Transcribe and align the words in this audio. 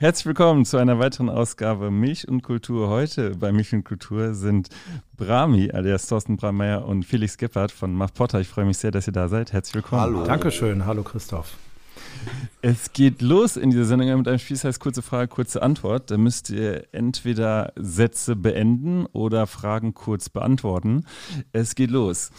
Herzlich 0.00 0.26
willkommen 0.26 0.64
zu 0.64 0.76
einer 0.76 1.00
weiteren 1.00 1.28
Ausgabe 1.28 1.90
Milch 1.90 2.28
und 2.28 2.42
Kultur. 2.42 2.88
Heute 2.88 3.30
bei 3.30 3.50
Milch 3.50 3.72
und 3.72 3.82
Kultur 3.82 4.32
sind 4.32 4.68
Brami, 5.16 5.72
alias 5.72 6.06
Thorsten 6.06 6.36
Brameyer 6.36 6.86
und 6.86 7.02
Felix 7.02 7.36
Gebhardt 7.36 7.72
von 7.72 7.92
Mach 7.94 8.14
Potter. 8.14 8.40
Ich 8.40 8.46
freue 8.46 8.64
mich 8.64 8.78
sehr, 8.78 8.92
dass 8.92 9.08
ihr 9.08 9.12
da 9.12 9.26
seid. 9.26 9.52
Herzlich 9.52 9.74
willkommen. 9.74 10.00
Hallo. 10.00 10.24
Dankeschön. 10.24 10.86
Hallo 10.86 11.02
Christoph. 11.02 11.56
Es 12.62 12.92
geht 12.92 13.22
los 13.22 13.56
in 13.56 13.70
dieser 13.70 13.86
Sendung 13.86 14.18
mit 14.18 14.28
einem 14.28 14.38
Spiel, 14.38 14.56
das 14.56 14.62
heißt 14.62 14.78
kurze 14.78 15.02
Frage, 15.02 15.26
kurze 15.26 15.62
Antwort. 15.62 16.12
Da 16.12 16.16
müsst 16.16 16.48
ihr 16.50 16.86
entweder 16.92 17.72
Sätze 17.74 18.36
beenden 18.36 19.04
oder 19.06 19.48
Fragen 19.48 19.94
kurz 19.94 20.28
beantworten. 20.28 21.06
Es 21.50 21.74
geht 21.74 21.90
los. 21.90 22.30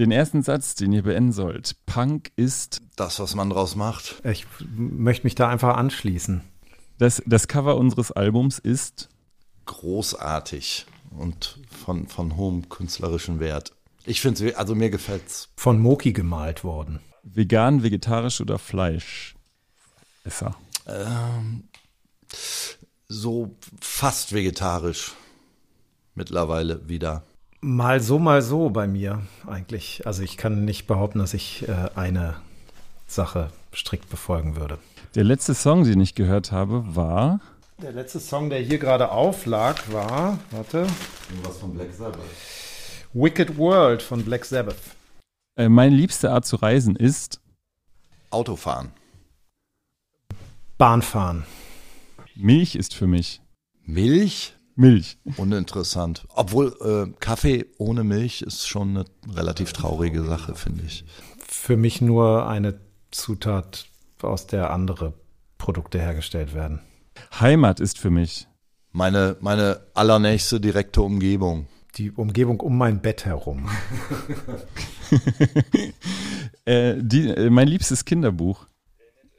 Den 0.00 0.10
ersten 0.10 0.42
Satz, 0.42 0.74
den 0.74 0.92
ihr 0.92 1.04
beenden 1.04 1.30
sollt. 1.30 1.76
Punk 1.86 2.32
ist. 2.34 2.82
Das, 2.96 3.20
was 3.20 3.36
man 3.36 3.50
draus 3.50 3.76
macht. 3.76 4.20
Ich 4.24 4.48
möchte 4.76 5.28
mich 5.28 5.36
da 5.36 5.48
einfach 5.48 5.76
anschließen. 5.76 6.42
Das, 6.98 7.22
das 7.26 7.46
Cover 7.46 7.76
unseres 7.76 8.10
Albums 8.10 8.58
ist 8.58 9.08
großartig 9.66 10.86
und 11.16 11.58
von, 11.84 12.08
von 12.08 12.36
hohem 12.36 12.68
künstlerischen 12.68 13.38
Wert. 13.38 13.72
Ich 14.04 14.20
finde 14.20 14.48
es, 14.48 14.56
also 14.56 14.74
mir 14.74 14.90
gefällt 14.90 15.26
es. 15.26 15.48
Von 15.56 15.78
Moki 15.78 16.12
gemalt 16.12 16.64
worden. 16.64 17.00
Vegan, 17.22 17.82
vegetarisch 17.82 18.40
oder 18.40 18.58
Fleisch? 18.58 19.36
Esser. 20.24 20.56
Ähm, 20.86 21.64
so 23.06 23.54
fast 23.80 24.32
vegetarisch. 24.32 25.12
Mittlerweile 26.14 26.88
wieder. 26.88 27.22
Mal 27.60 28.00
so, 28.00 28.18
mal 28.18 28.42
so 28.42 28.70
bei 28.70 28.88
mir 28.88 29.22
eigentlich. 29.46 30.06
Also 30.06 30.22
ich 30.22 30.36
kann 30.36 30.64
nicht 30.64 30.86
behaupten, 30.86 31.20
dass 31.20 31.34
ich 31.34 31.68
äh, 31.68 31.90
eine 31.94 32.36
Sache 33.06 33.52
strikt 33.74 34.10
befolgen 34.10 34.56
würde. 34.56 34.78
Der 35.14 35.24
letzte 35.24 35.54
Song, 35.54 35.84
den 35.84 36.00
ich 36.00 36.14
gehört 36.14 36.52
habe, 36.52 36.94
war. 36.94 37.40
Der 37.80 37.92
letzte 37.92 38.20
Song, 38.20 38.50
der 38.50 38.60
hier 38.60 38.78
gerade 38.78 39.10
auflag, 39.10 39.90
war. 39.90 40.38
Warte. 40.50 40.86
Was 41.42 41.58
von 41.58 41.72
Black 41.72 41.94
Sabbath. 41.94 42.20
Wicked 43.14 43.56
World 43.56 44.02
von 44.02 44.22
Black 44.22 44.44
Sabbath. 44.44 44.76
Äh, 45.56 45.70
meine 45.70 45.96
liebste 45.96 46.30
Art 46.30 46.44
zu 46.44 46.56
reisen 46.56 46.94
ist. 46.94 47.40
Autofahren. 48.30 48.90
Bahnfahren. 50.76 51.44
Milch 52.36 52.76
ist 52.76 52.94
für 52.94 53.06
mich. 53.06 53.40
Milch? 53.84 54.54
Milch. 54.76 55.16
Uninteressant. 55.38 56.26
Obwohl 56.34 56.76
äh, 56.82 57.18
Kaffee 57.18 57.64
ohne 57.78 58.04
Milch 58.04 58.42
ist 58.42 58.68
schon 58.68 58.90
eine 58.90 59.04
relativ 59.34 59.72
traurige 59.72 60.22
Sache, 60.22 60.54
finde 60.54 60.84
ich. 60.84 61.04
Für 61.38 61.76
mich 61.78 62.00
nur 62.02 62.46
eine 62.46 62.78
Zutat 63.10 63.86
aus 64.24 64.46
der 64.46 64.70
andere 64.70 65.14
Produkte 65.58 65.98
hergestellt 65.98 66.54
werden. 66.54 66.80
Heimat 67.40 67.80
ist 67.80 67.98
für 67.98 68.10
mich. 68.10 68.46
Meine, 68.92 69.36
meine 69.40 69.80
allernächste 69.94 70.60
direkte 70.60 71.02
Umgebung. 71.02 71.66
Die 71.96 72.10
Umgebung 72.10 72.60
um 72.60 72.78
mein 72.78 73.00
Bett 73.00 73.24
herum. 73.24 73.68
äh, 76.64 76.94
die, 76.98 77.28
äh, 77.28 77.50
mein 77.50 77.68
liebstes 77.68 78.04
Kinderbuch. 78.04 78.66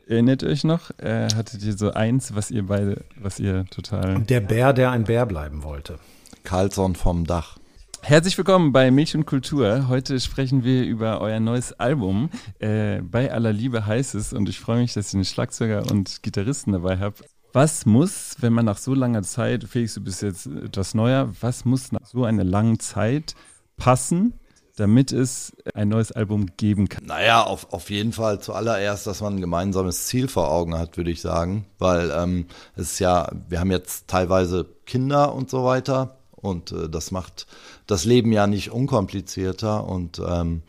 Erinnert 0.07 0.41
ihr 0.41 0.49
euch 0.49 0.63
noch? 0.63 0.89
Äh, 0.97 1.29
hattet 1.35 1.63
ihr 1.63 1.77
so 1.77 1.91
eins, 1.91 2.33
was 2.33 2.49
ihr 2.49 2.65
beide, 2.65 3.05
was 3.15 3.39
ihr 3.39 3.65
total. 3.65 4.21
Der 4.23 4.41
Bär, 4.41 4.73
der 4.73 4.91
ein 4.91 5.03
Bär 5.03 5.25
bleiben 5.27 5.63
wollte. 5.63 5.99
Carlson 6.43 6.95
vom 6.95 7.27
Dach. 7.27 7.58
Herzlich 8.01 8.37
willkommen 8.37 8.71
bei 8.71 8.89
Milch 8.91 9.15
und 9.15 9.25
Kultur. 9.25 9.87
Heute 9.87 10.19
sprechen 10.19 10.63
wir 10.63 10.83
über 10.83 11.21
euer 11.21 11.39
neues 11.39 11.73
Album. 11.73 12.29
Äh, 12.57 13.01
bei 13.01 13.31
aller 13.31 13.53
Liebe 13.53 13.85
heißt 13.85 14.15
es 14.15 14.33
und 14.33 14.49
ich 14.49 14.59
freue 14.59 14.79
mich, 14.79 14.93
dass 14.93 15.13
ihr 15.13 15.17
einen 15.17 15.25
Schlagzeuger 15.25 15.83
und 15.91 16.23
Gitarristen 16.23 16.71
dabei 16.71 16.97
habt. 16.97 17.23
Was 17.53 17.85
muss, 17.85 18.35
wenn 18.39 18.53
man 18.53 18.65
nach 18.65 18.77
so 18.77 18.93
langer 18.93 19.23
Zeit, 19.23 19.63
Felix, 19.63 19.95
du 19.95 20.01
bist 20.01 20.21
jetzt 20.21 20.47
etwas 20.47 20.93
neuer, 20.93 21.29
was 21.41 21.65
muss 21.65 21.91
nach 21.91 22.05
so 22.05 22.23
einer 22.23 22.43
langen 22.43 22.79
Zeit 22.79 23.35
passen, 23.77 24.33
damit 24.75 25.11
es 25.11 25.55
ein 25.73 25.89
neues 25.89 26.11
Album 26.11 26.47
geben 26.57 26.89
kann? 26.89 27.05
Naja, 27.05 27.43
auf, 27.43 27.73
auf 27.73 27.89
jeden 27.89 28.13
Fall 28.13 28.39
zuallererst, 28.39 29.07
dass 29.07 29.21
man 29.21 29.35
ein 29.35 29.41
gemeinsames 29.41 30.07
Ziel 30.07 30.27
vor 30.27 30.51
Augen 30.51 30.77
hat, 30.77 30.97
würde 30.97 31.11
ich 31.11 31.21
sagen. 31.21 31.65
Weil 31.79 32.11
ähm, 32.11 32.45
es 32.75 32.93
ist 32.93 32.99
ja, 32.99 33.31
wir 33.47 33.59
haben 33.59 33.71
jetzt 33.71 34.07
teilweise 34.07 34.65
Kinder 34.85 35.33
und 35.33 35.49
so 35.49 35.63
weiter 35.65 36.18
und 36.41 36.71
äh, 36.71 36.89
das 36.89 37.11
macht 37.11 37.47
das 37.87 38.05
Leben 38.05 38.31
ja 38.31 38.47
nicht 38.47 38.71
unkomplizierter 38.71 39.85
und 39.85 40.21
ähm, 40.25 40.61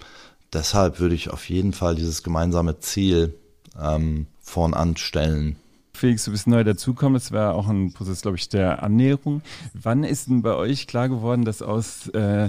deshalb 0.53 1.01
würde 1.01 1.15
ich 1.15 1.31
auf 1.31 1.49
jeden 1.49 1.73
Fall 1.73 1.95
dieses 1.95 2.23
gemeinsame 2.23 2.79
Ziel 2.81 3.35
ähm, 3.81 4.27
vorn 4.41 4.75
anstellen. 4.75 5.57
Felix, 6.01 6.25
du 6.25 6.31
bist 6.31 6.47
neu 6.47 6.65
dazugekommen. 6.65 7.13
Das 7.13 7.31
war 7.31 7.55
auch 7.55 7.69
ein 7.69 7.93
Prozess, 7.93 8.23
glaube 8.23 8.39
ich, 8.39 8.49
der 8.49 8.83
Annäherung. 8.83 9.43
Wann 9.75 10.03
ist 10.03 10.29
denn 10.29 10.41
bei 10.41 10.55
euch 10.55 10.87
klar 10.87 11.11
geworden, 11.11 11.45
dass 11.45 11.61
aus 11.61 12.09
äh, 12.09 12.49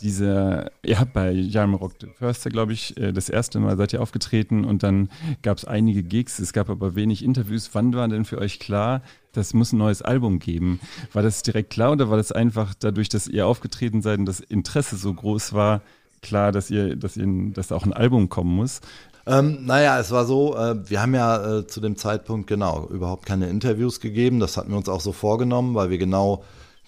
dieser, 0.00 0.70
ihr 0.84 1.00
habt 1.00 1.12
bei 1.12 1.32
Jan 1.32 1.74
Rock 1.74 1.94
the 2.00 2.06
Förster, 2.16 2.48
glaube 2.50 2.74
ich, 2.74 2.96
äh, 2.98 3.12
das 3.12 3.28
erste 3.28 3.58
Mal 3.58 3.76
seid 3.76 3.92
ihr 3.92 4.00
aufgetreten 4.00 4.64
und 4.64 4.84
dann 4.84 5.08
gab 5.42 5.58
es 5.58 5.64
einige 5.64 6.04
Gigs, 6.04 6.38
es 6.38 6.52
gab 6.52 6.70
aber 6.70 6.94
wenig 6.94 7.24
Interviews. 7.24 7.70
Wann 7.72 7.92
war 7.92 8.06
denn 8.06 8.24
für 8.24 8.38
euch 8.38 8.60
klar, 8.60 9.02
das 9.32 9.52
muss 9.52 9.72
ein 9.72 9.78
neues 9.78 10.02
Album 10.02 10.38
geben? 10.38 10.78
War 11.12 11.24
das 11.24 11.42
direkt 11.42 11.70
klar 11.70 11.90
oder 11.90 12.08
war 12.08 12.18
das 12.18 12.30
einfach 12.30 12.72
dadurch, 12.78 13.08
dass 13.08 13.26
ihr 13.26 13.48
aufgetreten 13.48 14.00
seid 14.00 14.20
und 14.20 14.26
das 14.26 14.38
Interesse 14.38 14.96
so 14.96 15.12
groß 15.12 15.54
war, 15.54 15.82
klar, 16.20 16.52
dass 16.52 16.70
ihr, 16.70 16.94
dass 16.94 17.16
ihr, 17.16 17.26
dass 17.52 17.72
auch 17.72 17.84
ein 17.84 17.92
Album 17.92 18.28
kommen 18.28 18.54
muss? 18.54 18.80
Ähm, 19.26 19.64
naja, 19.66 19.98
es 20.00 20.10
war 20.10 20.24
so, 20.24 20.56
äh, 20.56 20.88
wir 20.88 21.00
haben 21.00 21.14
ja 21.14 21.58
äh, 21.58 21.66
zu 21.66 21.80
dem 21.80 21.96
Zeitpunkt 21.96 22.48
genau 22.48 22.86
überhaupt 22.88 23.26
keine 23.26 23.48
Interviews 23.48 24.00
gegeben. 24.00 24.40
Das 24.40 24.56
hatten 24.56 24.70
wir 24.70 24.76
uns 24.76 24.88
auch 24.88 25.00
so 25.00 25.12
vorgenommen, 25.12 25.74
weil 25.74 25.90
wir 25.90 25.98
genau 25.98 26.44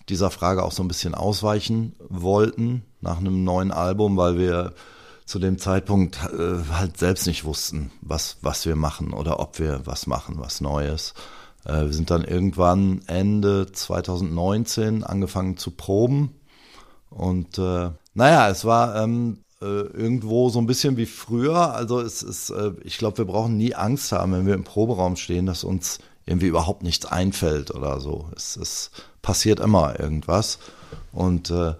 dieser 0.09 0.31
Frage 0.31 0.63
auch 0.65 0.73
so 0.73 0.83
ein 0.83 0.89
bisschen 0.89 1.15
ausweichen 1.15 1.95
wollten 2.09 2.83
nach 3.01 3.19
einem 3.19 3.45
neuen 3.45 3.71
Album, 3.71 4.17
weil 4.17 4.39
wir 4.39 4.73
zu 5.25 5.39
dem 5.39 5.59
Zeitpunkt 5.59 6.19
äh, 6.25 6.73
halt 6.73 6.99
selbst 6.99 7.27
nicht 7.27 7.45
wussten, 7.45 7.91
was, 8.03 8.39
was 8.43 8.67
wir 8.67 8.77
machen 8.77 9.13
oder 9.13 9.41
ob 9.41 9.59
wir 9.59 9.83
was 9.85 10.07
machen, 10.07 10.37
was 10.39 10.61
Neues. 10.61 11.15
Äh, 11.65 11.85
wir 11.85 11.93
sind 11.93 12.11
dann 12.11 12.25
irgendwann 12.25 13.03
Ende 13.07 13.71
2019 13.71 15.05
angefangen 15.05 15.57
zu 15.57 15.71
proben 15.71 16.35
und 17.09 17.59
äh, 17.59 17.91
naja, 18.13 18.49
es 18.51 18.65
war 18.65 18.97
ähm, 19.03 19.39
äh, 19.39 19.44
irgendwo 19.65 20.49
so 20.49 20.59
ein 20.59 20.67
bisschen 20.67 20.97
wie 20.97 21.07
früher. 21.07 21.75
Also 21.75 22.01
es 22.01 22.23
ist, 22.23 22.51
äh, 22.51 22.73
ich 22.85 22.99
glaube, 22.99 23.19
wir 23.19 23.25
brauchen 23.25 23.57
nie 23.57 23.75
Angst 23.75 24.13
haben, 24.13 24.33
wenn 24.33 24.47
wir 24.47 24.55
im 24.55 24.65
Proberaum 24.65 25.17
stehen, 25.17 25.47
dass 25.47 25.65
uns 25.65 25.99
irgendwie 26.27 26.47
überhaupt 26.47 26.83
nichts 26.83 27.07
einfällt 27.07 27.71
oder 27.71 28.01
so. 28.01 28.31
Es, 28.35 28.57
es 28.57 28.91
passiert 29.23 29.61
immer 29.61 29.99
irgendwas. 29.99 30.59
Und 31.13 31.51
äh, 31.51 31.75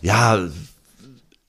ja, 0.00 0.48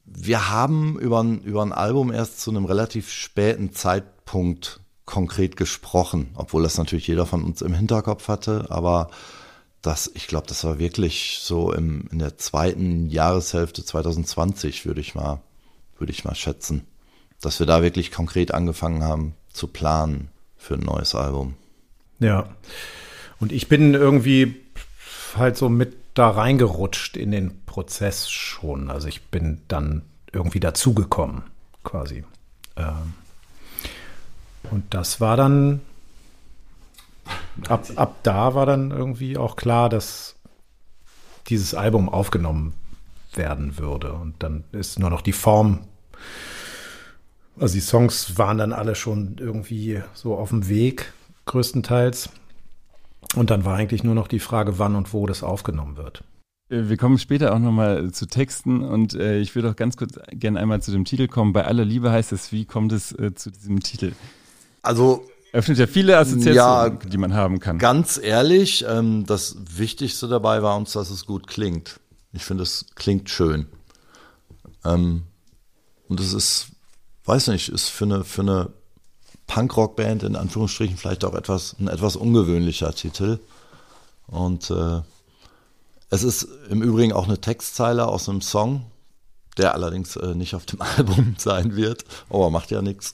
wir 0.05 0.49
haben 0.49 0.99
über 0.99 1.23
ein, 1.23 1.41
über 1.41 1.63
ein 1.63 1.73
Album 1.73 2.11
erst 2.11 2.41
zu 2.41 2.51
einem 2.51 2.65
relativ 2.65 3.11
späten 3.11 3.73
Zeitpunkt 3.73 4.79
konkret 5.05 5.57
gesprochen, 5.57 6.29
obwohl 6.35 6.63
das 6.63 6.77
natürlich 6.77 7.07
jeder 7.07 7.25
von 7.25 7.43
uns 7.43 7.61
im 7.61 7.73
Hinterkopf 7.73 8.27
hatte, 8.27 8.67
aber 8.69 9.09
das, 9.81 10.09
ich 10.13 10.27
glaube, 10.27 10.47
das 10.47 10.63
war 10.63 10.79
wirklich 10.79 11.39
so 11.41 11.73
im, 11.73 12.07
in 12.09 12.19
der 12.19 12.37
zweiten 12.37 13.07
Jahreshälfte 13.07 13.83
2020, 13.83 14.85
würde 14.85 15.01
ich 15.01 15.13
mal, 15.13 15.41
würde 15.97 16.11
ich 16.11 16.25
mal 16.25 16.35
schätzen, 16.35 16.87
dass 17.41 17.59
wir 17.59 17.67
da 17.67 17.81
wirklich 17.81 18.11
konkret 18.11 18.53
angefangen 18.53 19.03
haben 19.03 19.35
zu 19.51 19.67
planen 19.67 20.29
für 20.57 20.75
ein 20.75 20.81
neues 20.81 21.15
Album. 21.15 21.55
Ja. 22.19 22.47
Und 23.39 23.51
ich 23.51 23.67
bin 23.67 23.93
irgendwie 23.93 24.55
halt 25.35 25.57
so 25.57 25.69
mit 25.69 25.97
da 26.13 26.29
reingerutscht 26.29 27.17
in 27.17 27.31
den 27.31 27.65
Prozess 27.65 28.29
schon. 28.29 28.89
Also 28.89 29.07
ich 29.07 29.23
bin 29.23 29.61
dann 29.67 30.03
irgendwie 30.31 30.59
dazugekommen, 30.59 31.43
quasi. 31.83 32.23
Ähm, 32.75 33.13
und 34.71 34.93
das 34.93 35.19
war 35.19 35.37
dann, 35.37 35.81
ab, 37.67 37.85
ab 37.95 38.15
da 38.23 38.55
war 38.55 38.65
dann 38.65 38.91
irgendwie 38.91 39.37
auch 39.37 39.55
klar, 39.55 39.89
dass 39.89 40.35
dieses 41.47 41.75
Album 41.75 42.09
aufgenommen 42.09 42.73
werden 43.37 43.77
würde. 43.77 44.13
Und 44.13 44.41
dann 44.43 44.63
ist 44.71 44.99
nur 44.99 45.09
noch 45.09 45.21
die 45.21 45.33
Form, 45.33 45.79
also 47.59 47.73
die 47.73 47.81
Songs 47.81 48.37
waren 48.37 48.57
dann 48.57 48.73
alle 48.73 48.95
schon 48.95 49.35
irgendwie 49.39 50.01
so 50.13 50.35
auf 50.35 50.49
dem 50.49 50.67
Weg, 50.67 51.13
größtenteils. 51.45 52.29
Und 53.35 53.49
dann 53.49 53.65
war 53.65 53.75
eigentlich 53.77 54.03
nur 54.03 54.15
noch 54.15 54.27
die 54.27 54.39
Frage, 54.39 54.79
wann 54.79 54.95
und 54.95 55.13
wo 55.13 55.25
das 55.25 55.43
aufgenommen 55.43 55.97
wird. 55.97 56.23
Äh, 56.69 56.89
wir 56.89 56.97
kommen 56.97 57.17
später 57.17 57.53
auch 57.53 57.59
nochmal 57.59 58.11
zu 58.11 58.27
Texten 58.27 58.81
und 58.81 59.13
äh, 59.13 59.39
ich 59.39 59.55
würde 59.55 59.71
auch 59.71 59.75
ganz 59.75 59.97
kurz 59.97 60.19
gerne 60.31 60.59
einmal 60.59 60.81
zu 60.81 60.91
dem 60.91 61.05
Titel 61.05 61.27
kommen. 61.27 61.53
Bei 61.53 61.65
aller 61.65 61.85
Liebe 61.85 62.11
heißt 62.11 62.31
es, 62.31 62.51
wie 62.51 62.65
kommt 62.65 62.91
es 62.91 63.11
äh, 63.13 63.33
zu 63.33 63.51
diesem 63.51 63.79
Titel? 63.81 64.13
Also 64.81 65.25
öffnet 65.53 65.77
ja 65.77 65.87
viele 65.87 66.17
Assoziationen, 66.17 66.55
ja, 66.55 66.89
die 66.89 67.17
man 67.17 67.33
haben 67.33 67.59
kann. 67.59 67.77
Ganz 67.77 68.19
ehrlich, 68.21 68.85
ähm, 68.89 69.25
das 69.25 69.55
Wichtigste 69.77 70.27
dabei 70.27 70.63
war 70.63 70.75
uns, 70.75 70.93
dass 70.93 71.11
es 71.11 71.25
gut 71.25 71.47
klingt. 71.47 71.99
Ich 72.33 72.43
finde, 72.43 72.63
es 72.63 72.87
klingt 72.95 73.29
schön. 73.29 73.67
Ähm, 74.83 75.23
und 76.09 76.19
es 76.19 76.33
ist, 76.33 76.67
weiß 77.25 77.47
nicht, 77.47 77.69
ist 77.69 77.89
für 77.89 78.05
eine, 78.05 78.23
für 78.23 78.41
eine 78.41 78.69
Punkrock-Band 79.47 80.23
in 80.23 80.35
Anführungsstrichen 80.35 80.97
vielleicht 80.97 81.23
auch 81.25 81.35
etwas, 81.35 81.75
ein 81.79 81.87
etwas 81.87 82.15
ungewöhnlicher 82.15 82.93
Titel. 82.93 83.39
Und 84.27 84.71
äh, 84.71 85.01
es 86.09 86.23
ist 86.23 86.47
im 86.69 86.81
Übrigen 86.81 87.13
auch 87.13 87.25
eine 87.25 87.39
Textzeile 87.39 88.07
aus 88.07 88.27
einem 88.27 88.41
Song, 88.41 88.85
der 89.57 89.73
allerdings 89.73 90.15
äh, 90.15 90.33
nicht 90.33 90.55
auf 90.55 90.65
dem 90.65 90.81
Album 90.97 91.35
sein 91.37 91.75
wird, 91.75 92.05
aber 92.29 92.49
macht 92.49 92.71
ja 92.71 92.81
nichts. 92.81 93.13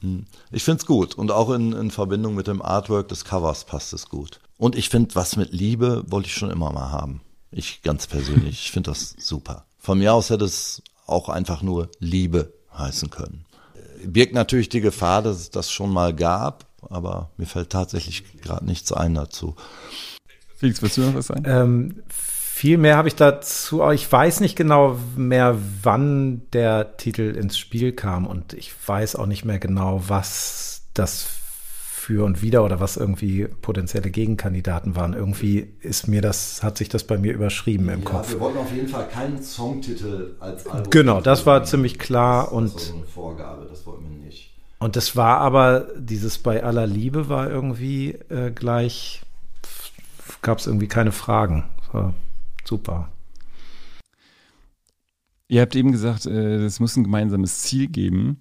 Hm. 0.00 0.26
Ich 0.52 0.62
finde 0.62 0.80
es 0.80 0.86
gut 0.86 1.14
und 1.14 1.30
auch 1.30 1.50
in, 1.50 1.72
in 1.72 1.90
Verbindung 1.90 2.34
mit 2.34 2.46
dem 2.46 2.62
Artwork 2.62 3.08
des 3.08 3.24
Covers 3.24 3.64
passt 3.64 3.92
es 3.92 4.08
gut. 4.08 4.40
Und 4.58 4.76
ich 4.76 4.88
finde, 4.88 5.14
was 5.16 5.36
mit 5.36 5.52
Liebe 5.52 6.04
wollte 6.06 6.28
ich 6.28 6.34
schon 6.34 6.50
immer 6.50 6.72
mal 6.72 6.92
haben. 6.92 7.20
Ich 7.56 7.82
ganz 7.82 8.06
persönlich, 8.08 8.66
ich 8.66 8.70
finde 8.72 8.90
das 8.90 9.14
super. 9.18 9.64
Von 9.78 9.98
mir 9.98 10.12
aus 10.12 10.30
hätte 10.30 10.44
es 10.44 10.82
auch 11.06 11.28
einfach 11.28 11.62
nur 11.62 11.88
Liebe 12.00 12.52
heißen 12.76 13.10
können. 13.10 13.44
Birgt 14.04 14.34
natürlich 14.34 14.68
die 14.68 14.80
Gefahr, 14.80 15.22
dass 15.22 15.36
es 15.36 15.50
das 15.50 15.70
schon 15.70 15.92
mal 15.92 16.14
gab, 16.14 16.66
aber 16.90 17.30
mir 17.36 17.46
fällt 17.46 17.70
tatsächlich 17.70 18.40
gerade 18.42 18.66
nichts 18.66 18.92
ein 18.92 19.14
dazu. 19.14 19.54
Felix, 20.56 20.82
willst 20.82 20.96
du 20.96 21.02
noch 21.02 21.14
was 21.14 21.28
sagen? 21.28 21.44
Ähm, 21.46 22.02
viel 22.08 22.76
mehr 22.76 22.96
habe 22.96 23.08
ich 23.08 23.14
dazu, 23.14 23.88
ich 23.90 24.10
weiß 24.10 24.40
nicht 24.40 24.56
genau 24.56 24.98
mehr, 25.16 25.56
wann 25.82 26.42
der 26.52 26.96
Titel 26.96 27.36
ins 27.36 27.56
Spiel 27.56 27.92
kam 27.92 28.26
und 28.26 28.52
ich 28.52 28.72
weiß 28.86 29.16
auch 29.16 29.26
nicht 29.26 29.44
mehr 29.44 29.58
genau, 29.58 30.02
was 30.08 30.82
das 30.92 31.33
für 32.04 32.22
und 32.24 32.42
wieder 32.42 32.62
oder 32.64 32.80
was 32.80 32.98
irgendwie 32.98 33.48
potenzielle 33.62 34.10
Gegenkandidaten 34.10 34.94
waren. 34.94 35.14
Irgendwie 35.14 35.72
ist 35.80 36.06
mir 36.06 36.20
das, 36.20 36.62
hat 36.62 36.76
sich 36.76 36.90
das 36.90 37.04
bei 37.04 37.16
mir 37.16 37.32
überschrieben 37.32 37.88
im 37.88 38.00
ja, 38.00 38.04
Kopf. 38.04 38.30
Wir 38.30 38.40
wollten 38.40 38.58
auf 38.58 38.72
jeden 38.72 38.88
Fall 38.88 39.08
keinen 39.08 39.42
Songtitel 39.42 40.34
als 40.38 40.66
Album. 40.66 40.90
Genau, 40.90 41.22
das 41.22 41.46
war 41.46 41.64
ziemlich 41.64 41.98
klar 41.98 42.44
das, 42.44 42.52
und. 42.52 42.74
Das 42.74 42.90
war 42.90 42.96
eine 42.96 43.06
Vorgabe, 43.06 43.66
das 43.70 43.86
wollten 43.86 44.04
wir 44.10 44.18
nicht. 44.18 44.52
Und 44.80 44.96
das 44.96 45.16
war 45.16 45.38
aber, 45.38 45.88
dieses 45.96 46.36
bei 46.36 46.62
aller 46.62 46.86
Liebe 46.86 47.30
war 47.30 47.48
irgendwie 47.48 48.10
äh, 48.28 48.50
gleich, 48.50 49.22
gab 50.42 50.58
es 50.58 50.66
irgendwie 50.66 50.88
keine 50.88 51.12
Fragen. 51.12 51.64
war 51.92 52.12
super. 52.66 53.08
Ihr 55.48 55.62
habt 55.62 55.74
eben 55.74 55.90
gesagt, 55.90 56.26
es 56.26 56.78
äh, 56.78 56.82
muss 56.82 56.96
ein 56.96 57.04
gemeinsames 57.04 57.60
Ziel 57.60 57.88
geben. 57.88 58.40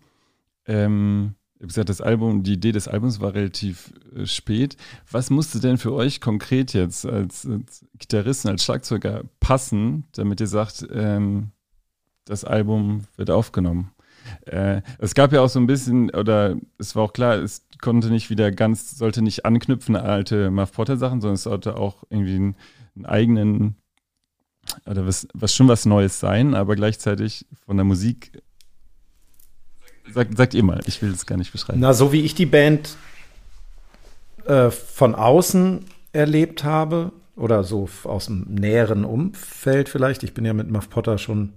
Ähm, 0.66 1.36
habe 1.64 1.68
gesagt, 1.68 1.90
das 1.90 2.02
Album, 2.02 2.44
die 2.44 2.54
Idee 2.54 2.74
des 2.74 2.88
Albums 2.88 3.20
war 3.20 3.34
relativ 3.34 3.94
äh, 4.16 4.26
spät. 4.26 4.76
Was 5.10 5.30
musste 5.30 5.60
denn 5.60 5.78
für 5.78 5.94
euch 5.94 6.22
konkret 6.22 6.74
jetzt 6.74 7.06
als, 7.06 7.46
als 7.46 7.86
Gitarristen, 7.98 8.50
als 8.50 8.64
Schlagzeuger 8.64 9.24
passen, 9.40 10.04
damit 10.12 10.42
ihr 10.42 10.48
sagt, 10.48 10.86
ähm, 10.94 11.52
das 12.26 12.44
Album 12.44 13.06
wird 13.16 13.32
aufgenommen? 13.32 13.92
Äh, 14.46 14.82
es 15.00 15.16
gab 15.16 15.32
ja 15.32 15.42
auch 15.42 15.50
so 15.50 15.60
ein 15.60 15.68
bisschen, 15.68 16.10
oder 16.12 16.58
es 16.78 16.96
war 16.96 17.04
auch 17.04 17.14
klar, 17.14 17.36
es 17.36 17.66
konnte 17.82 18.10
nicht 18.10 18.30
wieder 18.30 18.52
ganz, 18.52 18.98
sollte 18.98 19.22
nicht 19.22 19.46
anknüpfen 19.46 19.96
an 19.96 20.06
alte 20.06 20.52
Muff 20.52 20.74
Potter 20.74 20.98
Sachen, 20.98 21.22
sondern 21.22 21.36
es 21.36 21.44
sollte 21.44 21.78
auch 21.78 22.04
irgendwie 22.10 22.36
einen, 22.36 22.56
einen 22.96 23.06
eigenen, 23.06 23.76
oder 24.86 25.06
was, 25.06 25.28
was 25.34 25.54
schon 25.54 25.68
was 25.68 25.86
Neues 25.86 26.20
sein, 26.20 26.56
aber 26.56 26.76
gleichzeitig 26.76 27.46
von 27.66 27.78
der 27.78 27.86
Musik 27.86 28.32
Sagt, 30.12 30.38
sagt 30.38 30.54
ihr 30.54 30.64
mal, 30.64 30.82
ich 30.86 31.02
will 31.02 31.12
es 31.12 31.26
gar 31.26 31.38
nicht 31.38 31.52
beschreiben. 31.52 31.80
Na, 31.80 31.94
so 31.94 32.12
wie 32.12 32.22
ich 32.22 32.36
die 32.36 32.46
Band 32.46 32.98
äh, 34.46 34.70
von 34.70 35.16
außen 35.16 35.86
erlebt 36.12 36.64
habe, 36.64 37.12
oder 37.36 37.64
so 37.64 37.90
aus 38.04 38.28
dem 38.28 38.46
näheren 38.48 39.06
Umfeld 39.06 39.90
vielleicht. 39.90 40.24
Ich 40.24 40.34
bin 40.34 40.46
ja 40.46 40.54
mit 40.54 40.70
Muff 40.70 40.90
Potter 40.90 41.18
schon 41.18 41.54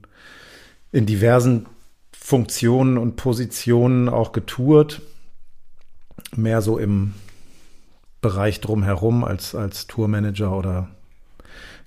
in 0.93 1.07
diversen 1.07 1.67
Funktionen 2.13 2.99
und 2.99 3.17
Positionen 3.17 4.09
auch 4.09 4.33
getourt. 4.33 5.03
Mehr 6.35 6.63
so 6.63 6.79
im 6.79 7.15
Bereich 8.21 8.61
drumherum 8.61 9.23
als, 9.23 9.55
als 9.55 9.87
Tourmanager 9.87 10.57
oder 10.57 10.89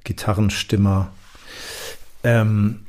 Gitarrenstimmer. 0.04 1.12
Ähm, 2.24 2.86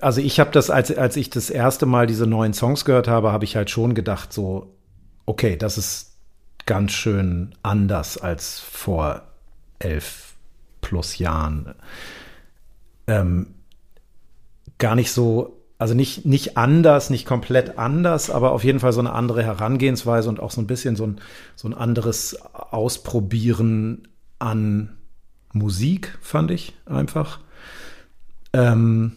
also 0.00 0.20
ich 0.20 0.40
habe 0.40 0.50
das, 0.50 0.70
als, 0.70 0.96
als 0.96 1.16
ich 1.16 1.30
das 1.30 1.50
erste 1.50 1.86
Mal 1.86 2.06
diese 2.06 2.26
neuen 2.26 2.52
Songs 2.52 2.84
gehört 2.84 3.08
habe, 3.08 3.32
habe 3.32 3.44
ich 3.44 3.56
halt 3.56 3.70
schon 3.70 3.94
gedacht, 3.94 4.32
so, 4.32 4.74
okay, 5.26 5.56
das 5.56 5.78
ist 5.78 6.16
ganz 6.66 6.92
schön 6.92 7.54
anders 7.62 8.18
als 8.18 8.60
vor 8.60 9.22
elf 9.78 10.34
plus 10.80 11.18
Jahren. 11.18 11.74
Ähm, 13.06 13.54
gar 14.78 14.94
nicht 14.94 15.12
so, 15.12 15.62
also 15.78 15.94
nicht, 15.94 16.26
nicht 16.26 16.56
anders, 16.56 17.10
nicht 17.10 17.26
komplett 17.26 17.78
anders, 17.78 18.30
aber 18.30 18.52
auf 18.52 18.64
jeden 18.64 18.80
Fall 18.80 18.92
so 18.92 19.00
eine 19.00 19.12
andere 19.12 19.42
Herangehensweise 19.42 20.28
und 20.28 20.40
auch 20.40 20.50
so 20.50 20.60
ein 20.60 20.66
bisschen 20.66 20.96
so 20.96 21.06
ein, 21.06 21.20
so 21.56 21.68
ein 21.68 21.74
anderes 21.74 22.40
Ausprobieren 22.52 24.08
an 24.38 24.96
Musik, 25.52 26.18
fand 26.20 26.50
ich 26.50 26.74
einfach. 26.86 27.40
Ähm, 28.52 29.16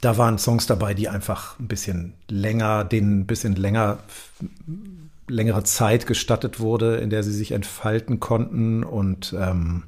da 0.00 0.16
waren 0.16 0.38
Songs 0.38 0.66
dabei, 0.66 0.94
die 0.94 1.08
einfach 1.08 1.58
ein 1.58 1.68
bisschen 1.68 2.14
länger, 2.28 2.84
denen 2.84 3.20
ein 3.20 3.26
bisschen 3.26 3.54
länger, 3.54 3.98
längere 5.28 5.62
Zeit 5.64 6.06
gestattet 6.06 6.60
wurde, 6.60 6.96
in 6.96 7.10
der 7.10 7.22
sie 7.22 7.32
sich 7.32 7.52
entfalten 7.52 8.20
konnten. 8.20 8.82
Und 8.82 9.34
ähm, 9.38 9.84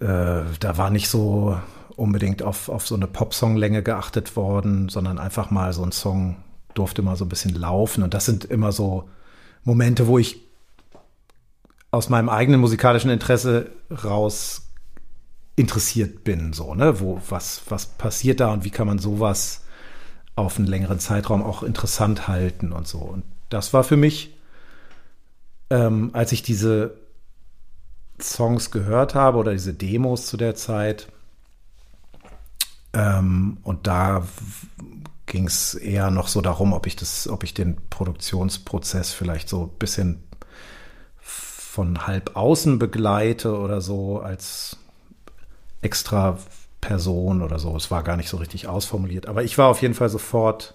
äh, 0.00 0.42
da 0.60 0.76
war 0.76 0.90
nicht 0.90 1.08
so 1.08 1.58
unbedingt 1.96 2.42
auf, 2.42 2.68
auf 2.68 2.86
so 2.86 2.94
eine 2.94 3.06
Popsong-Länge 3.06 3.82
geachtet 3.82 4.36
worden, 4.36 4.88
sondern 4.88 5.18
einfach 5.18 5.50
mal 5.50 5.72
so 5.72 5.82
ein 5.82 5.92
Song 5.92 6.36
durfte 6.74 7.02
mal 7.02 7.16
so 7.16 7.24
ein 7.24 7.28
bisschen 7.28 7.54
laufen. 7.54 8.02
Und 8.02 8.14
das 8.14 8.26
sind 8.26 8.44
immer 8.44 8.72
so 8.72 9.08
Momente, 9.62 10.06
wo 10.06 10.18
ich 10.18 10.40
aus 11.90 12.08
meinem 12.08 12.28
eigenen 12.28 12.60
musikalischen 12.60 13.10
Interesse 13.10 13.70
raus 14.04 14.63
interessiert 15.56 16.24
bin, 16.24 16.52
so, 16.52 16.74
ne, 16.74 17.00
wo, 17.00 17.20
was, 17.28 17.62
was 17.68 17.86
passiert 17.86 18.40
da 18.40 18.52
und 18.52 18.64
wie 18.64 18.70
kann 18.70 18.86
man 18.86 18.98
sowas 18.98 19.62
auf 20.36 20.58
einen 20.58 20.66
längeren 20.66 20.98
Zeitraum 20.98 21.42
auch 21.42 21.62
interessant 21.62 22.26
halten 22.26 22.72
und 22.72 22.88
so. 22.88 22.98
Und 22.98 23.24
das 23.50 23.72
war 23.72 23.84
für 23.84 23.96
mich, 23.96 24.36
ähm, 25.70 26.10
als 26.12 26.32
ich 26.32 26.42
diese 26.42 26.96
Songs 28.20 28.70
gehört 28.70 29.14
habe 29.14 29.38
oder 29.38 29.52
diese 29.52 29.74
Demos 29.74 30.26
zu 30.26 30.36
der 30.36 30.56
Zeit, 30.56 31.08
ähm, 32.94 33.58
und 33.62 33.86
da 33.86 34.26
ging 35.26 35.46
es 35.46 35.74
eher 35.74 36.10
noch 36.10 36.28
so 36.28 36.40
darum, 36.40 36.72
ob 36.72 36.86
ich 36.86 36.96
das, 36.96 37.28
ob 37.28 37.42
ich 37.42 37.54
den 37.54 37.76
Produktionsprozess 37.90 39.12
vielleicht 39.12 39.48
so 39.48 39.64
ein 39.64 39.78
bisschen 39.78 40.22
von 41.20 42.06
halb 42.06 42.36
außen 42.36 42.78
begleite 42.78 43.58
oder 43.58 43.80
so 43.80 44.20
als 44.20 44.76
extra 45.84 46.38
Person 46.80 47.42
oder 47.42 47.58
so. 47.58 47.74
Es 47.76 47.90
war 47.90 48.02
gar 48.02 48.16
nicht 48.16 48.28
so 48.28 48.36
richtig 48.36 48.66
ausformuliert. 48.66 49.26
Aber 49.26 49.42
ich 49.42 49.56
war 49.56 49.68
auf 49.68 49.80
jeden 49.80 49.94
Fall 49.94 50.08
sofort 50.08 50.74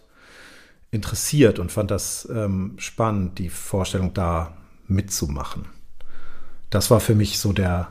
interessiert 0.92 1.60
und 1.60 1.72
fand 1.72 1.92
das 1.92 2.28
ähm, 2.34 2.74
spannend, 2.78 3.38
die 3.38 3.50
Vorstellung 3.50 4.14
da 4.14 4.58
mitzumachen. 4.88 5.66
Das 6.72 6.90
war 6.90 7.00
für 7.00 7.14
mich 7.14 7.40
so 7.40 7.54
der, 7.54 7.90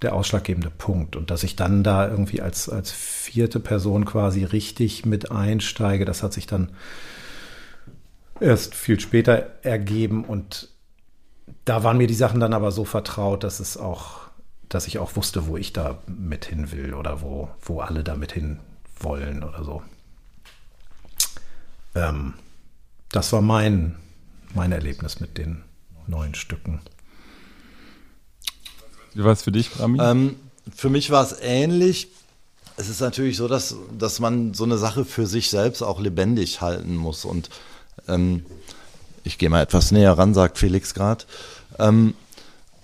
der 0.00 0.14
ausschlaggebende 0.14 0.70
Punkt. 0.70 1.14
Und 1.14 1.30
dass 1.30 1.42
ich 1.42 1.56
dann 1.56 1.82
da 1.82 2.08
irgendwie 2.08 2.40
als, 2.40 2.68
als 2.68 2.90
vierte 2.90 3.60
Person 3.60 4.06
quasi 4.06 4.44
richtig 4.44 5.04
mit 5.04 5.30
einsteige, 5.30 6.06
das 6.06 6.22
hat 6.22 6.32
sich 6.32 6.46
dann 6.46 6.72
erst 8.40 8.74
viel 8.74 8.98
später 8.98 9.50
ergeben. 9.62 10.24
Und 10.24 10.70
da 11.66 11.84
waren 11.84 11.98
mir 11.98 12.06
die 12.06 12.14
Sachen 12.14 12.40
dann 12.40 12.54
aber 12.54 12.72
so 12.72 12.86
vertraut, 12.86 13.44
dass 13.44 13.60
es 13.60 13.76
auch 13.76 14.23
dass 14.68 14.86
ich 14.86 14.98
auch 14.98 15.16
wusste, 15.16 15.46
wo 15.46 15.56
ich 15.56 15.72
da 15.72 15.98
mit 16.06 16.44
hin 16.46 16.72
will 16.72 16.94
oder 16.94 17.20
wo, 17.20 17.48
wo 17.62 17.80
alle 17.80 18.04
da 18.04 18.16
mit 18.16 18.32
hin 18.32 18.60
wollen 18.98 19.42
oder 19.42 19.64
so. 19.64 19.82
Ähm, 21.94 22.34
das 23.10 23.32
war 23.32 23.42
mein, 23.42 23.96
mein 24.54 24.72
Erlebnis 24.72 25.20
mit 25.20 25.38
den 25.38 25.62
neuen 26.06 26.34
Stücken. 26.34 26.80
Wie 29.14 29.24
war 29.24 29.32
es 29.32 29.42
für 29.42 29.52
dich, 29.52 29.78
Rami? 29.78 29.98
Ähm, 30.00 30.36
für 30.74 30.90
mich 30.90 31.10
war 31.10 31.22
es 31.22 31.36
ähnlich. 31.40 32.08
Es 32.76 32.88
ist 32.88 33.00
natürlich 33.00 33.36
so, 33.36 33.46
dass, 33.46 33.76
dass 33.96 34.18
man 34.18 34.54
so 34.54 34.64
eine 34.64 34.78
Sache 34.78 35.04
für 35.04 35.26
sich 35.26 35.50
selbst 35.50 35.82
auch 35.82 36.00
lebendig 36.00 36.60
halten 36.60 36.96
muss. 36.96 37.24
Und 37.24 37.50
ähm, 38.08 38.44
ich 39.22 39.38
gehe 39.38 39.48
mal 39.48 39.62
etwas 39.62 39.92
näher 39.92 40.18
ran, 40.18 40.34
sagt 40.34 40.58
Felix 40.58 40.94
gerade. 40.94 41.24
Ähm, 41.78 42.14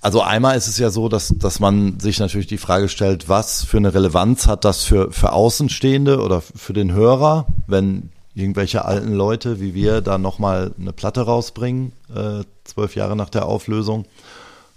also 0.00 0.22
einmal 0.22 0.56
ist 0.56 0.66
es 0.66 0.78
ja 0.78 0.90
so, 0.90 1.08
dass, 1.08 1.34
dass 1.36 1.60
man 1.60 2.00
sich 2.00 2.18
natürlich 2.18 2.46
die 2.46 2.58
Frage 2.58 2.88
stellt, 2.88 3.28
was 3.28 3.64
für 3.64 3.76
eine 3.76 3.92
Relevanz 3.92 4.46
hat 4.46 4.64
das 4.64 4.84
für, 4.84 5.12
für 5.12 5.32
Außenstehende 5.32 6.22
oder 6.22 6.40
für 6.40 6.72
den 6.72 6.92
Hörer, 6.92 7.46
wenn 7.66 8.10
irgendwelche 8.34 8.84
alten 8.84 9.12
Leute 9.12 9.60
wie 9.60 9.74
wir 9.74 10.00
da 10.00 10.16
nochmal 10.16 10.72
eine 10.78 10.92
Platte 10.92 11.22
rausbringen, 11.22 11.92
äh, 12.14 12.44
zwölf 12.64 12.94
Jahre 12.94 13.16
nach 13.16 13.28
der 13.28 13.46
Auflösung. 13.46 14.06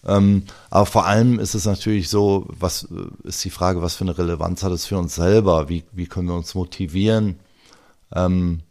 Ähm, 0.06 0.44
aber 0.70 0.86
vor 0.86 1.06
allem 1.06 1.40
ist 1.40 1.56
es 1.56 1.66
natürlich 1.66 2.10
so, 2.10 2.46
was 2.50 2.84
äh, 2.84 3.28
ist 3.28 3.44
die 3.46 3.50
Frage, 3.50 3.82
was 3.82 3.96
für 3.96 4.04
eine 4.04 4.18
Relevanz 4.18 4.64
hat 4.64 4.74
es 4.74 4.86
für 4.86 4.98
uns 4.98 5.16
selber? 5.16 5.70
Wie, 5.70 5.84
wie 5.94 6.08
können 6.08 6.28
wir 6.28 6.36
uns 6.36 6.56
motivieren, 6.56 7.40
ähm, 8.14 8.62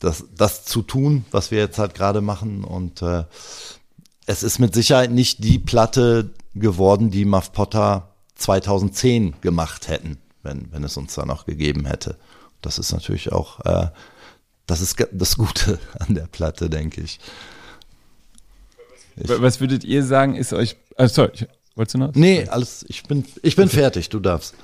das, 0.00 0.24
das 0.36 0.64
zu 0.64 0.82
tun, 0.82 1.24
was 1.30 1.50
wir 1.50 1.58
jetzt 1.58 1.78
halt 1.78 1.94
gerade 1.94 2.20
machen. 2.20 2.64
Und 2.64 3.02
äh, 3.02 3.24
es 4.30 4.44
ist 4.44 4.60
mit 4.60 4.74
Sicherheit 4.74 5.10
nicht 5.10 5.42
die 5.42 5.58
Platte 5.58 6.30
geworden, 6.54 7.10
die 7.10 7.24
Muff 7.24 7.52
Potter 7.52 8.14
2010 8.36 9.34
gemacht 9.40 9.88
hätten, 9.88 10.18
wenn, 10.44 10.72
wenn 10.72 10.84
es 10.84 10.96
uns 10.96 11.14
da 11.14 11.26
noch 11.26 11.46
gegeben 11.46 11.84
hätte. 11.84 12.16
Das 12.62 12.78
ist 12.78 12.92
natürlich 12.92 13.32
auch, 13.32 13.58
äh, 13.64 13.88
das 14.66 14.80
ist 14.80 15.04
das 15.10 15.36
Gute 15.36 15.80
an 15.98 16.14
der 16.14 16.28
Platte, 16.28 16.70
denke 16.70 17.00
ich. 17.00 17.18
ich. 19.16 19.28
Was 19.28 19.60
würdet 19.60 19.82
ihr 19.82 20.04
sagen, 20.04 20.36
ist 20.36 20.52
euch, 20.52 20.76
also 20.96 21.12
sorry, 21.12 21.48
wolltest 21.74 21.94
du 21.94 21.98
noch? 21.98 22.14
Nee, 22.14 22.46
alles, 22.46 22.84
ich 22.88 23.02
bin, 23.02 23.24
ich 23.42 23.56
bin 23.56 23.68
fertig, 23.68 24.10
du 24.10 24.20
darfst. 24.20 24.54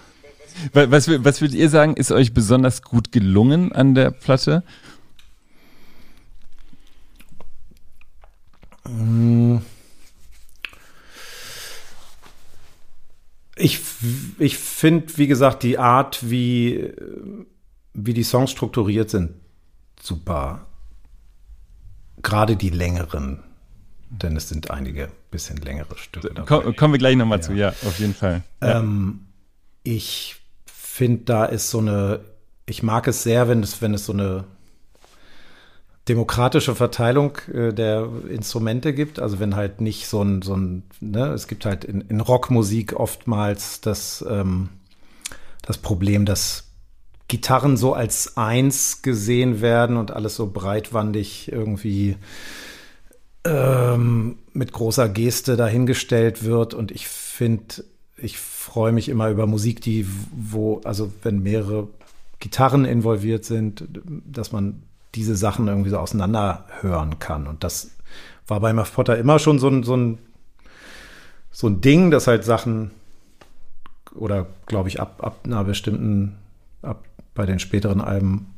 Was, 0.75 1.09
was 1.09 1.41
würdet 1.41 1.57
ihr 1.57 1.69
sagen, 1.71 1.97
ist 1.97 2.13
euch 2.13 2.33
besonders 2.33 2.83
gut 2.83 3.11
gelungen 3.11 3.73
an 3.73 3.97
der 3.97 4.13
Platte? 4.13 4.63
Ich, 13.67 13.81
ich 14.39 14.59
finde, 14.59 15.19
wie 15.19 15.27
gesagt, 15.27 15.65
die 15.65 15.77
Art, 15.77 16.31
wie, 16.31 16.93
wie 17.95 18.15
die 18.15 18.23
Songs 18.23 18.53
strukturiert 18.53 19.11
sind, 19.11 19.33
super. 20.01 20.67
Gerade 22.23 22.55
die 22.55 22.71
längeren, 22.71 23.43
denn 24.09 24.37
es 24.37 24.49
sind 24.49 24.71
einige 24.71 25.09
bisschen 25.33 25.57
längere 25.57 25.99
Stücke. 25.99 26.33
Dabei. 26.33 26.73
kommen 26.75 26.95
wir 26.95 26.99
gleich 26.99 27.17
nochmal 27.17 27.39
ja. 27.39 27.43
zu, 27.43 27.53
ja, 27.55 27.69
auf 27.71 27.99
jeden 27.99 28.15
Fall. 28.15 28.45
Ja. 28.63 28.79
Ähm, 28.79 29.27
ich 29.83 30.37
finde, 30.67 31.25
da 31.25 31.45
ist 31.47 31.69
so 31.69 31.79
eine, 31.79 32.21
ich 32.67 32.85
mag 32.85 33.09
es 33.09 33.25
sehr, 33.25 33.49
wenn 33.49 33.65
es, 33.65 33.83
wenn 33.83 33.95
es 33.95 34.07
so 34.07 34.13
eine 34.13 34.45
demokratische 36.09 36.75
Verteilung 36.75 37.39
äh, 37.53 37.73
der 37.73 38.09
Instrumente 38.29 38.93
gibt. 38.93 39.19
Also 39.19 39.41
wenn 39.41 39.57
halt 39.57 39.81
nicht 39.81 40.07
so 40.07 40.23
ein, 40.23 40.43
so 40.43 40.55
ein 40.55 40.85
ne, 41.01 41.29
es 41.29 41.49
gibt 41.49 41.65
halt 41.65 41.85
in, 41.85 42.01
in 42.03 42.21
Rockmusik 42.21 42.95
oftmals 42.95 43.81
das, 43.81 44.25
ähm, 44.29 44.69
das 45.63 45.79
Problem, 45.79 46.25
dass 46.25 46.65
Gitarren 47.29 47.77
so 47.77 47.93
als 47.93 48.37
eins 48.37 49.03
gesehen 49.03 49.61
werden 49.61 49.97
und 49.97 50.13
alles 50.13 50.37
so 50.37 50.47
breitwandig 50.47 51.51
irgendwie 51.51 52.17
ähm, 53.45 54.39
mit 54.53 54.73
großer 54.73 55.09
Geste 55.09 55.57
dahingestellt 55.57 56.45
wird. 56.45 56.73
Und 56.73 56.93
ich 56.93 57.09
finde, 57.09 57.85
ich 58.17 58.39
freue 58.39 58.93
mich 58.93 59.09
immer 59.09 59.29
über 59.29 59.49
Musik, 59.49 59.81
die, 59.81 60.07
wo, 60.33 60.81
also 60.85 61.13
wenn 61.23 61.43
mehrere 61.43 61.89
Gitarren 62.39 62.85
involviert 62.85 63.45
sind, 63.45 63.89
dass 64.25 64.53
man 64.53 64.83
diese 65.15 65.37
Sachen 65.37 65.69
irgendwie 65.69 65.91
so 65.91 65.99
auseinander 65.99 66.67
hören 66.81 67.19
kann. 67.19 67.47
Und 67.47 67.65
das 67.65 67.91
war 68.47 68.61
bei 68.61 68.73
Muff 68.73 68.95
Potter 68.95 69.17
immer 69.17 69.39
schon 69.39 69.59
so 69.59 69.69
ein, 69.69 69.83
so 69.83 69.97
ein, 69.97 70.19
so 71.51 71.69
ein 71.69 71.81
Ding, 71.81 72.11
dass 72.11 72.27
halt 72.27 72.45
Sachen 72.45 72.91
oder 74.15 74.47
glaube 74.67 74.89
ich 74.89 75.01
ab, 75.01 75.23
ab 75.23 75.41
einer 75.45 75.65
bestimmten, 75.65 76.37
ab 76.83 77.05
bei 77.35 77.47
den 77.47 77.59
späteren 77.59 78.01
Alben, 78.01 78.55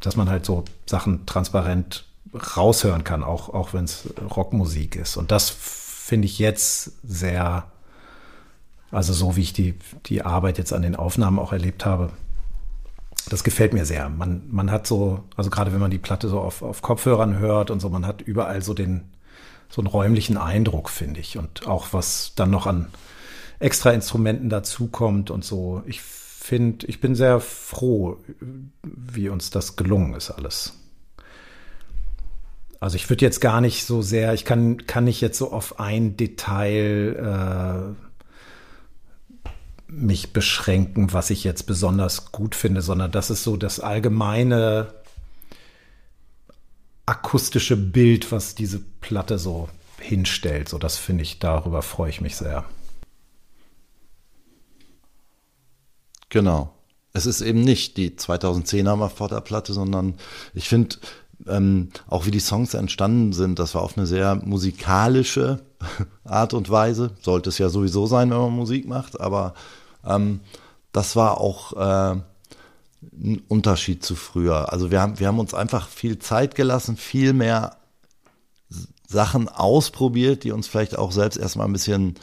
dass 0.00 0.16
man 0.16 0.28
halt 0.28 0.44
so 0.44 0.64
Sachen 0.86 1.26
transparent 1.26 2.06
raushören 2.56 3.04
kann, 3.04 3.22
auch, 3.22 3.48
auch 3.48 3.74
wenn 3.74 3.84
es 3.84 4.08
Rockmusik 4.34 4.96
ist. 4.96 5.16
Und 5.16 5.30
das 5.30 5.50
finde 5.50 6.26
ich 6.26 6.38
jetzt 6.38 6.92
sehr, 7.02 7.64
also 8.90 9.12
so 9.12 9.36
wie 9.36 9.42
ich 9.42 9.52
die, 9.52 9.74
die 10.06 10.22
Arbeit 10.22 10.58
jetzt 10.58 10.72
an 10.72 10.82
den 10.82 10.96
Aufnahmen 10.96 11.38
auch 11.38 11.52
erlebt 11.52 11.84
habe, 11.84 12.10
das 13.28 13.44
gefällt 13.44 13.72
mir 13.72 13.86
sehr. 13.86 14.08
Man, 14.08 14.42
man 14.50 14.70
hat 14.70 14.86
so, 14.86 15.24
also 15.36 15.50
gerade 15.50 15.72
wenn 15.72 15.80
man 15.80 15.90
die 15.90 15.98
Platte 15.98 16.28
so 16.28 16.40
auf, 16.40 16.62
auf 16.62 16.82
Kopfhörern 16.82 17.38
hört 17.38 17.70
und 17.70 17.80
so, 17.80 17.88
man 17.88 18.06
hat 18.06 18.22
überall 18.22 18.62
so 18.62 18.74
den, 18.74 19.04
so 19.68 19.80
einen 19.80 19.86
räumlichen 19.86 20.36
Eindruck, 20.36 20.90
finde 20.90 21.20
ich. 21.20 21.38
Und 21.38 21.66
auch 21.66 21.92
was 21.92 22.32
dann 22.36 22.50
noch 22.50 22.66
an 22.66 22.88
extra 23.58 23.90
Instrumenten 23.92 24.50
dazukommt 24.50 25.30
und 25.30 25.44
so. 25.44 25.82
Ich 25.86 26.02
finde, 26.02 26.86
ich 26.86 27.00
bin 27.00 27.14
sehr 27.14 27.40
froh, 27.40 28.18
wie 28.82 29.28
uns 29.30 29.50
das 29.50 29.76
gelungen 29.76 30.14
ist 30.14 30.30
alles. 30.30 30.74
Also 32.80 32.96
ich 32.96 33.08
würde 33.08 33.24
jetzt 33.24 33.40
gar 33.40 33.62
nicht 33.62 33.86
so 33.86 34.02
sehr, 34.02 34.34
ich 34.34 34.44
kann, 34.44 34.86
kann 34.86 35.04
nicht 35.04 35.22
jetzt 35.22 35.38
so 35.38 35.52
auf 35.52 35.80
ein 35.80 36.18
Detail 36.18 37.94
äh, 37.96 38.03
mich 39.96 40.32
beschränken, 40.32 41.12
was 41.12 41.30
ich 41.30 41.44
jetzt 41.44 41.66
besonders 41.66 42.32
gut 42.32 42.54
finde, 42.54 42.82
sondern 42.82 43.12
das 43.12 43.30
ist 43.30 43.44
so 43.44 43.56
das 43.56 43.80
allgemeine 43.80 44.92
akustische 47.06 47.76
Bild, 47.76 48.32
was 48.32 48.54
diese 48.54 48.80
Platte 49.00 49.38
so 49.38 49.68
hinstellt. 49.98 50.68
So, 50.68 50.78
das 50.78 50.96
finde 50.96 51.22
ich, 51.22 51.38
darüber 51.38 51.82
freue 51.82 52.10
ich 52.10 52.20
mich 52.20 52.36
sehr. 52.36 52.64
Genau. 56.28 56.74
Es 57.12 57.26
ist 57.26 57.42
eben 57.42 57.60
nicht 57.60 57.96
die 57.96 58.10
2010er 58.10 58.96
Mafotta-Platte, 58.96 59.72
sondern 59.72 60.14
ich 60.52 60.68
finde, 60.68 60.96
ähm, 61.46 61.90
auch 62.08 62.26
wie 62.26 62.32
die 62.32 62.40
Songs 62.40 62.74
entstanden 62.74 63.32
sind, 63.32 63.58
das 63.58 63.74
war 63.74 63.82
auf 63.82 63.96
eine 63.96 64.06
sehr 64.06 64.34
musikalische 64.36 65.60
Art 66.24 66.54
und 66.54 66.70
Weise. 66.70 67.12
Sollte 67.20 67.50
es 67.50 67.58
ja 67.58 67.68
sowieso 67.68 68.06
sein, 68.06 68.30
wenn 68.30 68.38
man 68.38 68.52
Musik 68.52 68.88
macht, 68.88 69.20
aber 69.20 69.54
ähm, 70.06 70.40
das 70.92 71.16
war 71.16 71.40
auch 71.40 71.72
äh, 71.72 72.20
ein 73.12 73.42
Unterschied 73.48 74.04
zu 74.04 74.14
früher. 74.14 74.72
Also 74.72 74.90
wir 74.90 75.00
haben, 75.00 75.18
wir 75.18 75.26
haben 75.26 75.40
uns 75.40 75.54
einfach 75.54 75.88
viel 75.88 76.18
Zeit 76.18 76.54
gelassen, 76.54 76.96
viel 76.96 77.32
mehr 77.32 77.76
Sachen 79.06 79.48
ausprobiert, 79.48 80.44
die 80.44 80.52
uns 80.52 80.66
vielleicht 80.66 80.98
auch 80.98 81.12
selbst 81.12 81.36
erstmal 81.36 81.66
ein 81.66 81.72
bisschen 81.72 82.14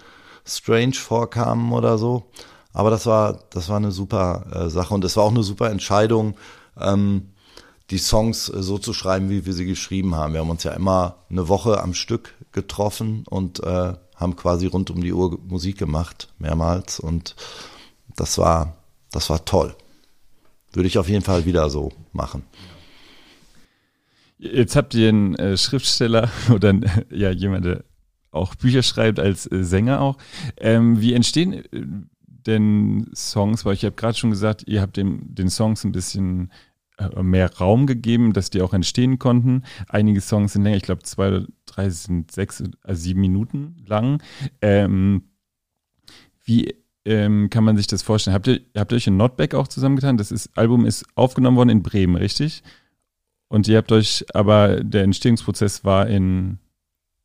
strange 0.46 0.94
vorkamen 0.94 1.72
oder 1.72 1.98
so. 1.98 2.30
Aber 2.74 2.90
das 2.90 3.06
war, 3.06 3.44
das 3.50 3.70
war 3.70 3.78
eine 3.78 3.92
super 3.92 4.46
äh, 4.54 4.70
Sache 4.70 4.94
und 4.94 5.04
es 5.04 5.18
war 5.18 5.26
auch 5.26 5.32
eine 5.32 5.44
super 5.44 5.70
Entscheidung, 5.70 6.36
ähm, 6.80 7.32
die 7.90 7.98
Songs 7.98 8.50
äh, 8.50 8.64
so 8.64 8.78
zu 8.78 8.94
schreiben, 8.94 9.30
wie 9.30 9.46
wir 9.46 9.54
sie 9.54 9.66
geschrieben 9.66 10.16
haben. 10.16 10.34
Wir 10.34 10.40
haben 10.40 10.50
uns 10.50 10.64
ja 10.64 10.72
immer 10.72 11.18
eine 11.30 11.50
Woche 11.50 11.82
am 11.82 11.94
Stück 11.94 12.34
getroffen 12.52 13.26
und 13.30 13.62
äh, 13.64 13.94
haben 14.22 14.36
quasi 14.36 14.68
rund 14.68 14.90
um 14.92 15.02
die 15.02 15.12
Uhr 15.12 15.40
Musik 15.48 15.78
gemacht, 15.78 16.30
mehrmals. 16.38 17.00
Und 17.00 17.36
das 18.16 18.38
war, 18.38 18.78
das 19.12 19.30
war 19.30 19.44
toll. 19.44 19.76
Würde 20.72 20.88
ich 20.88 20.98
auf 20.98 21.10
jeden 21.10 21.24
Fall 21.24 21.46
wieder 21.46 21.70
so 21.70 21.92
machen. 22.14 22.44
Jetzt 24.38 24.76
habt 24.76 24.94
ihr 24.94 25.10
einen 25.10 25.36
äh, 25.36 25.58
Schriftsteller 25.58 26.30
oder 26.54 26.74
ja 27.10 27.32
jemand, 27.32 27.66
der 27.66 27.84
auch 28.32 28.56
Bücher 28.56 28.82
schreibt 28.84 29.20
als 29.20 29.52
äh, 29.52 29.64
Sänger 29.64 30.02
auch. 30.02 30.18
Ähm, 30.58 31.02
wie 31.02 31.14
entstehen 31.14 31.54
äh, 31.54 31.64
denn 32.26 33.10
Songs? 33.14 33.66
Weil 33.66 33.74
ich 33.74 33.84
habe 33.84 33.96
gerade 33.96 34.18
schon 34.18 34.30
gesagt, 34.30 34.64
ihr 34.68 34.82
habt 34.82 34.98
dem, 34.98 35.36
den 35.36 35.50
Songs 35.50 35.84
ein 35.84 35.92
bisschen 35.92 36.52
mehr 37.22 37.54
Raum 37.56 37.88
gegeben, 37.88 38.34
dass 38.34 38.50
die 38.50 38.62
auch 38.62 38.74
entstehen 38.74 39.20
konnten. 39.20 39.64
Einige 39.88 40.22
Songs 40.22 40.54
sind 40.54 40.64
länger, 40.64 40.78
ich 40.78 40.84
glaube 40.84 41.04
zwei 41.04 41.28
oder 41.30 41.48
drei 41.66 41.90
sind 41.90 42.32
sechs, 42.32 42.64
also 42.82 43.02
sieben 43.02 43.22
Minuten 43.22 43.78
lang. 43.86 44.22
Ähm, 44.62 45.24
wie 46.44 46.76
ähm, 47.06 47.50
kann 47.50 47.64
man 47.64 47.78
sich 47.78 47.88
das 47.88 48.04
vorstellen? 48.04 48.34
Habt 48.34 48.48
ihr, 48.48 48.62
habt 48.76 48.92
ihr 48.92 48.96
euch 48.96 49.08
in 49.08 49.18
Notback 49.18 49.56
auch 49.56 49.68
zusammengetan? 49.68 50.18
Das 50.18 50.32
ist, 50.32 50.50
Album 50.58 50.86
ist 50.86 51.06
aufgenommen 51.16 51.58
worden 51.58 51.70
in 51.70 51.84
Bremen, 51.84 52.16
richtig? 52.16 52.64
Und 53.48 53.68
ihr 53.68 53.78
habt 53.78 53.92
euch, 53.92 54.26
aber 54.34 54.84
der 54.84 55.04
Entstehungsprozess 55.04 55.84
war 55.84 56.08
in 56.08 56.60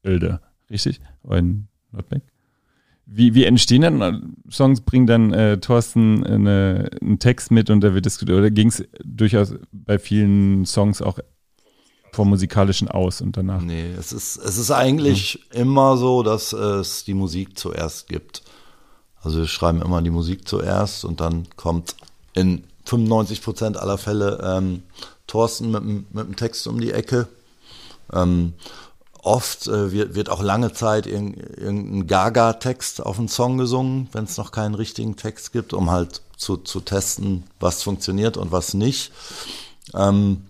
Oelde, 0.04 0.40
richtig? 0.70 1.00
Oder 1.22 1.38
in 1.38 1.68
Notback? 1.92 2.22
Wie, 3.08 3.34
wie 3.34 3.44
entstehen 3.44 3.82
dann 3.82 4.36
Songs? 4.50 4.80
Bringen 4.80 5.06
dann 5.06 5.32
äh, 5.32 5.58
Thorsten 5.58 6.24
eine, 6.24 6.90
einen 7.00 7.20
Text 7.20 7.52
mit 7.52 7.70
und 7.70 7.80
da 7.80 7.94
wird 7.94 8.04
diskutiert? 8.04 8.36
Oder 8.36 8.50
ging 8.50 8.68
es 8.68 8.84
durchaus 9.04 9.54
bei 9.70 10.00
vielen 10.00 10.66
Songs 10.66 11.00
auch 11.00 11.20
vom 12.10 12.30
Musikalischen 12.30 12.88
aus 12.88 13.20
und 13.20 13.36
danach? 13.36 13.62
Nee, 13.62 13.92
es 13.96 14.12
ist, 14.12 14.38
es 14.38 14.58
ist 14.58 14.72
eigentlich 14.72 15.46
mhm. 15.52 15.60
immer 15.60 15.96
so, 15.96 16.24
dass 16.24 16.52
es 16.52 17.04
die 17.04 17.14
Musik 17.14 17.56
zuerst 17.56 18.08
gibt. 18.08 18.42
Also 19.22 19.38
wir 19.38 19.46
schreiben 19.46 19.82
immer 19.82 20.02
die 20.02 20.10
Musik 20.10 20.48
zuerst 20.48 21.04
und 21.04 21.20
dann 21.20 21.46
kommt 21.56 21.94
in 22.34 22.64
95 22.86 23.42
Prozent 23.42 23.76
aller 23.76 23.98
Fälle 23.98 24.40
ähm, 24.42 24.82
Thorsten 25.26 25.70
mit, 25.70 25.84
mit 25.84 26.26
dem 26.26 26.36
Text 26.36 26.66
um 26.66 26.80
die 26.80 26.92
Ecke. 26.92 27.28
Ähm, 28.12 28.54
Oft 29.26 29.66
äh, 29.66 29.90
wird, 29.90 30.14
wird 30.14 30.30
auch 30.30 30.40
lange 30.40 30.72
Zeit 30.72 31.04
irgendein 31.08 32.06
Gaga-Text 32.06 33.04
auf 33.04 33.18
einen 33.18 33.26
Song 33.26 33.58
gesungen, 33.58 34.08
wenn 34.12 34.22
es 34.22 34.36
noch 34.36 34.52
keinen 34.52 34.76
richtigen 34.76 35.16
Text 35.16 35.52
gibt, 35.52 35.74
um 35.74 35.90
halt 35.90 36.22
zu, 36.36 36.56
zu 36.56 36.78
testen, 36.78 37.42
was 37.58 37.82
funktioniert 37.82 38.36
und 38.36 38.52
was 38.52 38.72
nicht. 38.72 39.10
Ähm, 39.94 40.46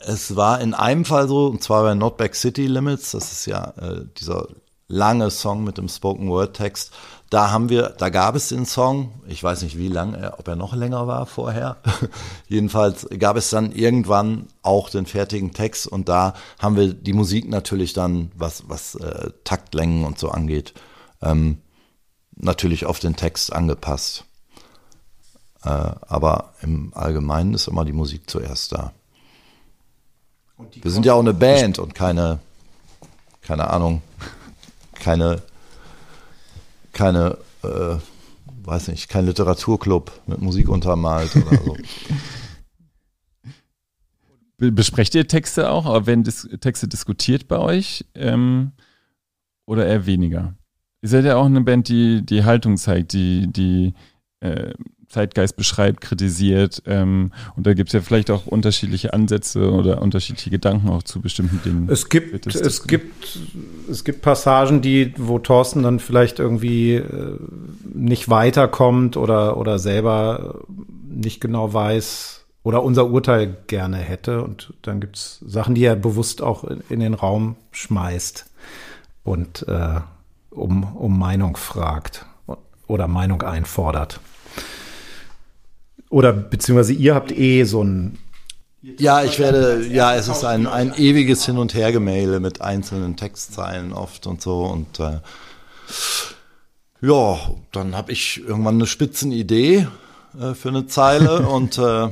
es 0.00 0.34
war 0.34 0.60
in 0.60 0.74
einem 0.74 1.04
Fall 1.04 1.28
so, 1.28 1.46
und 1.46 1.62
zwar 1.62 1.84
bei 1.84 1.94
Not 1.94 2.16
Back 2.16 2.34
City 2.34 2.66
Limits, 2.66 3.12
das 3.12 3.30
ist 3.30 3.46
ja 3.46 3.74
äh, 3.80 4.04
dieser 4.18 4.48
lange 4.88 5.30
Song 5.30 5.62
mit 5.62 5.78
dem 5.78 5.88
Spoken 5.88 6.28
Word 6.28 6.56
Text. 6.56 6.90
Da 7.32 7.50
haben 7.50 7.70
wir, 7.70 7.94
da 7.96 8.10
gab 8.10 8.34
es 8.34 8.50
den 8.50 8.66
Song, 8.66 9.22
ich 9.26 9.42
weiß 9.42 9.62
nicht 9.62 9.78
wie 9.78 9.88
lang, 9.88 10.22
ob 10.36 10.46
er 10.48 10.54
noch 10.54 10.74
länger 10.74 11.06
war 11.06 11.24
vorher. 11.24 11.78
Jedenfalls 12.46 13.08
gab 13.18 13.38
es 13.38 13.48
dann 13.48 13.72
irgendwann 13.72 14.48
auch 14.60 14.90
den 14.90 15.06
fertigen 15.06 15.54
Text 15.54 15.86
und 15.86 16.10
da 16.10 16.34
haben 16.58 16.76
wir 16.76 16.92
die 16.92 17.14
Musik 17.14 17.48
natürlich 17.48 17.94
dann, 17.94 18.30
was, 18.34 18.68
was 18.68 18.96
äh, 18.96 19.30
Taktlängen 19.44 20.04
und 20.04 20.18
so 20.18 20.28
angeht, 20.28 20.74
ähm, 21.22 21.62
natürlich 22.36 22.84
auf 22.84 22.98
den 22.98 23.16
Text 23.16 23.50
angepasst. 23.50 24.26
Äh, 25.64 25.70
aber 25.70 26.52
im 26.60 26.92
Allgemeinen 26.94 27.54
ist 27.54 27.66
immer 27.66 27.86
die 27.86 27.94
Musik 27.94 28.28
zuerst 28.28 28.72
da. 28.72 28.92
Wir 30.58 30.90
sind 30.90 31.06
ja 31.06 31.14
auch 31.14 31.20
eine 31.20 31.32
Band 31.32 31.78
und 31.78 31.94
keine, 31.94 32.40
keine 33.40 33.70
Ahnung, 33.70 34.02
keine, 34.96 35.40
keine, 36.92 37.38
äh, 37.62 37.96
weiß 38.64 38.88
nicht, 38.88 39.08
kein 39.08 39.26
Literaturclub 39.26 40.12
mit 40.26 40.40
Musik 40.40 40.68
untermalt 40.68 41.34
oder 41.36 41.56
so. 41.56 41.76
Besprecht 44.70 45.14
ihr 45.16 45.26
Texte 45.26 45.70
auch, 45.70 45.86
aber 45.86 46.06
werden 46.06 46.22
Dis 46.22 46.48
Texte 46.60 46.86
diskutiert 46.86 47.48
bei 47.48 47.58
euch 47.58 48.04
ähm, 48.14 48.70
oder 49.66 49.86
eher 49.86 50.06
weniger? 50.06 50.54
Ihr 51.00 51.08
seid 51.08 51.24
ja 51.24 51.34
auch 51.34 51.46
eine 51.46 51.62
Band, 51.62 51.88
die 51.88 52.24
die 52.24 52.44
Haltung 52.44 52.76
zeigt, 52.76 53.12
die, 53.12 53.48
die 53.48 53.94
äh, 54.38 54.72
Zeitgeist 55.12 55.56
beschreibt, 55.56 56.00
kritisiert. 56.00 56.82
Ähm, 56.86 57.32
und 57.54 57.66
da 57.66 57.74
gibt 57.74 57.90
es 57.90 57.92
ja 57.92 58.00
vielleicht 58.00 58.30
auch 58.30 58.46
unterschiedliche 58.46 59.12
Ansätze 59.12 59.70
oder 59.70 60.00
unterschiedliche 60.00 60.50
Gedanken 60.50 60.88
auch 60.88 61.02
zu 61.02 61.20
bestimmten 61.20 61.60
Dingen. 61.62 61.88
Es 61.90 62.08
gibt, 62.08 62.46
es 62.46 62.86
gibt, 62.86 63.38
es 63.90 64.04
gibt 64.04 64.22
Passagen, 64.22 64.80
die, 64.80 65.12
wo 65.18 65.38
Thorsten 65.38 65.82
dann 65.82 66.00
vielleicht 66.00 66.38
irgendwie 66.38 66.94
äh, 66.94 67.36
nicht 67.92 68.30
weiterkommt 68.30 69.16
oder, 69.16 69.58
oder 69.58 69.78
selber 69.78 70.60
nicht 71.08 71.40
genau 71.40 71.74
weiß 71.74 72.44
oder 72.62 72.82
unser 72.82 73.10
Urteil 73.10 73.54
gerne 73.66 73.98
hätte. 73.98 74.42
Und 74.42 74.72
dann 74.82 75.00
gibt 75.00 75.16
es 75.16 75.44
Sachen, 75.46 75.74
die 75.74 75.84
er 75.84 75.96
bewusst 75.96 76.40
auch 76.40 76.64
in, 76.64 76.82
in 76.88 77.00
den 77.00 77.14
Raum 77.14 77.56
schmeißt 77.72 78.46
und 79.24 79.66
äh, 79.68 80.00
um, 80.50 80.96
um 80.96 81.18
Meinung 81.18 81.56
fragt 81.56 82.24
oder 82.86 83.08
Meinung 83.08 83.42
einfordert. 83.42 84.20
Oder 86.12 86.34
beziehungsweise 86.34 86.92
ihr 86.92 87.14
habt 87.14 87.32
eh 87.32 87.64
so 87.64 87.82
ein. 87.82 88.18
Ja, 88.82 89.24
ich 89.24 89.38
werde, 89.38 89.86
ja, 89.86 90.14
es 90.14 90.28
ist 90.28 90.44
ein, 90.44 90.66
ein 90.66 90.92
ewiges 90.94 91.46
Hin- 91.46 91.56
und 91.56 91.72
Hergemähle 91.72 92.38
mit 92.38 92.60
einzelnen 92.60 93.16
Textzeilen 93.16 93.94
oft 93.94 94.26
und 94.26 94.42
so. 94.42 94.64
Und 94.64 95.00
äh, 95.00 95.20
ja, 97.00 97.38
dann 97.70 97.96
habe 97.96 98.12
ich 98.12 98.42
irgendwann 98.46 98.74
eine 98.74 98.86
Spitzenidee 98.86 99.86
äh, 100.38 100.52
für 100.52 100.68
eine 100.68 100.86
Zeile 100.86 101.48
und 101.48 101.78
äh, 101.78 102.08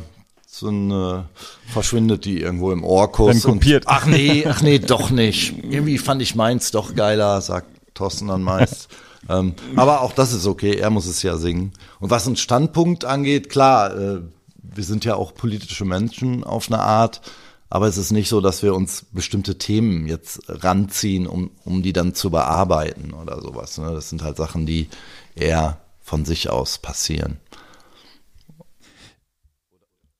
so 0.47 0.69
ein, 0.69 0.91
äh, 0.91 1.23
verschwindet 1.71 2.25
die 2.25 2.41
irgendwo 2.41 2.73
im 2.73 2.85
Ohrkuss. 2.85 3.43
Dann 3.43 3.53
kopiert. 3.57 3.85
Und, 3.87 3.93
ach 3.93 4.07
nee, 4.07 4.47
ach 4.49 4.63
nee, 4.63 4.79
doch 4.79 5.11
nicht. 5.11 5.63
Irgendwie 5.63 5.99
fand 5.99 6.23
ich 6.23 6.35
meins 6.35 6.71
doch 6.71 6.95
geiler, 6.95 7.43
sagt 7.43 7.67
Thorsten 7.93 8.29
dann 8.29 8.43
meist. 8.43 8.89
Ähm, 9.29 9.55
aber 9.77 10.01
auch 10.01 10.13
das 10.13 10.33
ist 10.33 10.47
okay, 10.47 10.77
er 10.77 10.91
muss 10.91 11.07
es 11.07 11.23
ja 11.23 11.37
singen. 11.37 11.73
Und 11.99 12.11
was 12.11 12.27
einen 12.27 12.37
Standpunkt 12.37 13.05
angeht, 13.05 13.51
klar, 13.51 13.97
äh, 13.97 14.21
wir 14.63 14.85
sind 14.85 15.05
ja 15.05 15.15
auch 15.17 15.35
politische 15.35 15.85
Menschen 15.85 16.45
auf 16.45 16.69
eine 16.69 16.81
Art, 16.81 17.21
aber 17.69 17.87
es 17.87 17.97
ist 17.97 18.11
nicht 18.11 18.29
so, 18.29 18.41
dass 18.41 18.63
wir 18.63 18.75
uns 18.75 19.07
bestimmte 19.13 19.59
Themen 19.59 20.07
jetzt 20.07 20.43
ranziehen, 20.49 21.27
um, 21.27 21.51
um 21.65 21.83
die 21.83 21.93
dann 21.93 22.15
zu 22.15 22.31
bearbeiten 22.31 23.13
oder 23.13 23.41
sowas. 23.41 23.79
Ne? 23.79 23.93
Das 23.93 24.09
sind 24.09 24.23
halt 24.23 24.37
Sachen, 24.37 24.67
die 24.67 24.89
eher 25.35 25.79
von 26.01 26.25
sich 26.25 26.51
aus 26.51 26.79
passieren. 26.79 27.39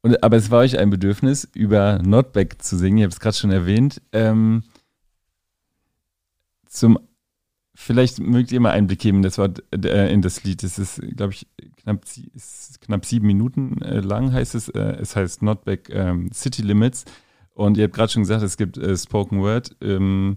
Und, 0.03 0.23
aber 0.23 0.37
es 0.37 0.51
war 0.51 0.61
euch 0.61 0.79
ein 0.79 0.91
Bedürfnis, 0.91 1.49
über 1.53 1.99
Notback 1.99 2.63
zu 2.63 2.79
singen, 2.79 2.99
ich 2.99 3.05
habe 3.05 3.13
es 3.13 3.21
gerade 3.21 3.37
schon 3.37 3.51
erwähnt. 3.51 4.01
Ähm, 4.13 4.63
zum 6.67 6.99
Vielleicht 7.83 8.21
mögt 8.21 8.53
ihr 8.53 8.61
mal 8.61 8.73
Einblick 8.73 8.99
geben 8.99 9.23
das 9.23 9.39
Wort, 9.39 9.63
äh, 9.73 10.13
in 10.13 10.21
das 10.21 10.45
Lied. 10.45 10.63
Es 10.63 10.79
ist, 10.79 11.01
glaube 11.17 11.33
ich, 11.33 11.47
knapp, 11.79 12.05
ist 12.35 12.79
knapp 12.83 13.07
sieben 13.07 13.27
Minuten 13.27 13.81
äh, 13.81 14.01
lang 14.01 14.35
heißt 14.35 14.55
es. 14.55 14.69
Äh, 14.69 14.99
es 15.01 15.17
heißt 15.17 15.41
Not 15.41 15.65
Back 15.65 15.89
ähm, 15.91 16.31
City 16.31 16.61
Limits. 16.61 17.07
Und 17.55 17.79
ihr 17.79 17.85
habt 17.85 17.95
gerade 17.95 18.13
schon 18.13 18.23
gesagt, 18.23 18.43
es 18.43 18.59
gibt 18.59 18.79
Spoken 18.99 19.41
Word. 19.41 19.77
Ähm, 19.81 20.37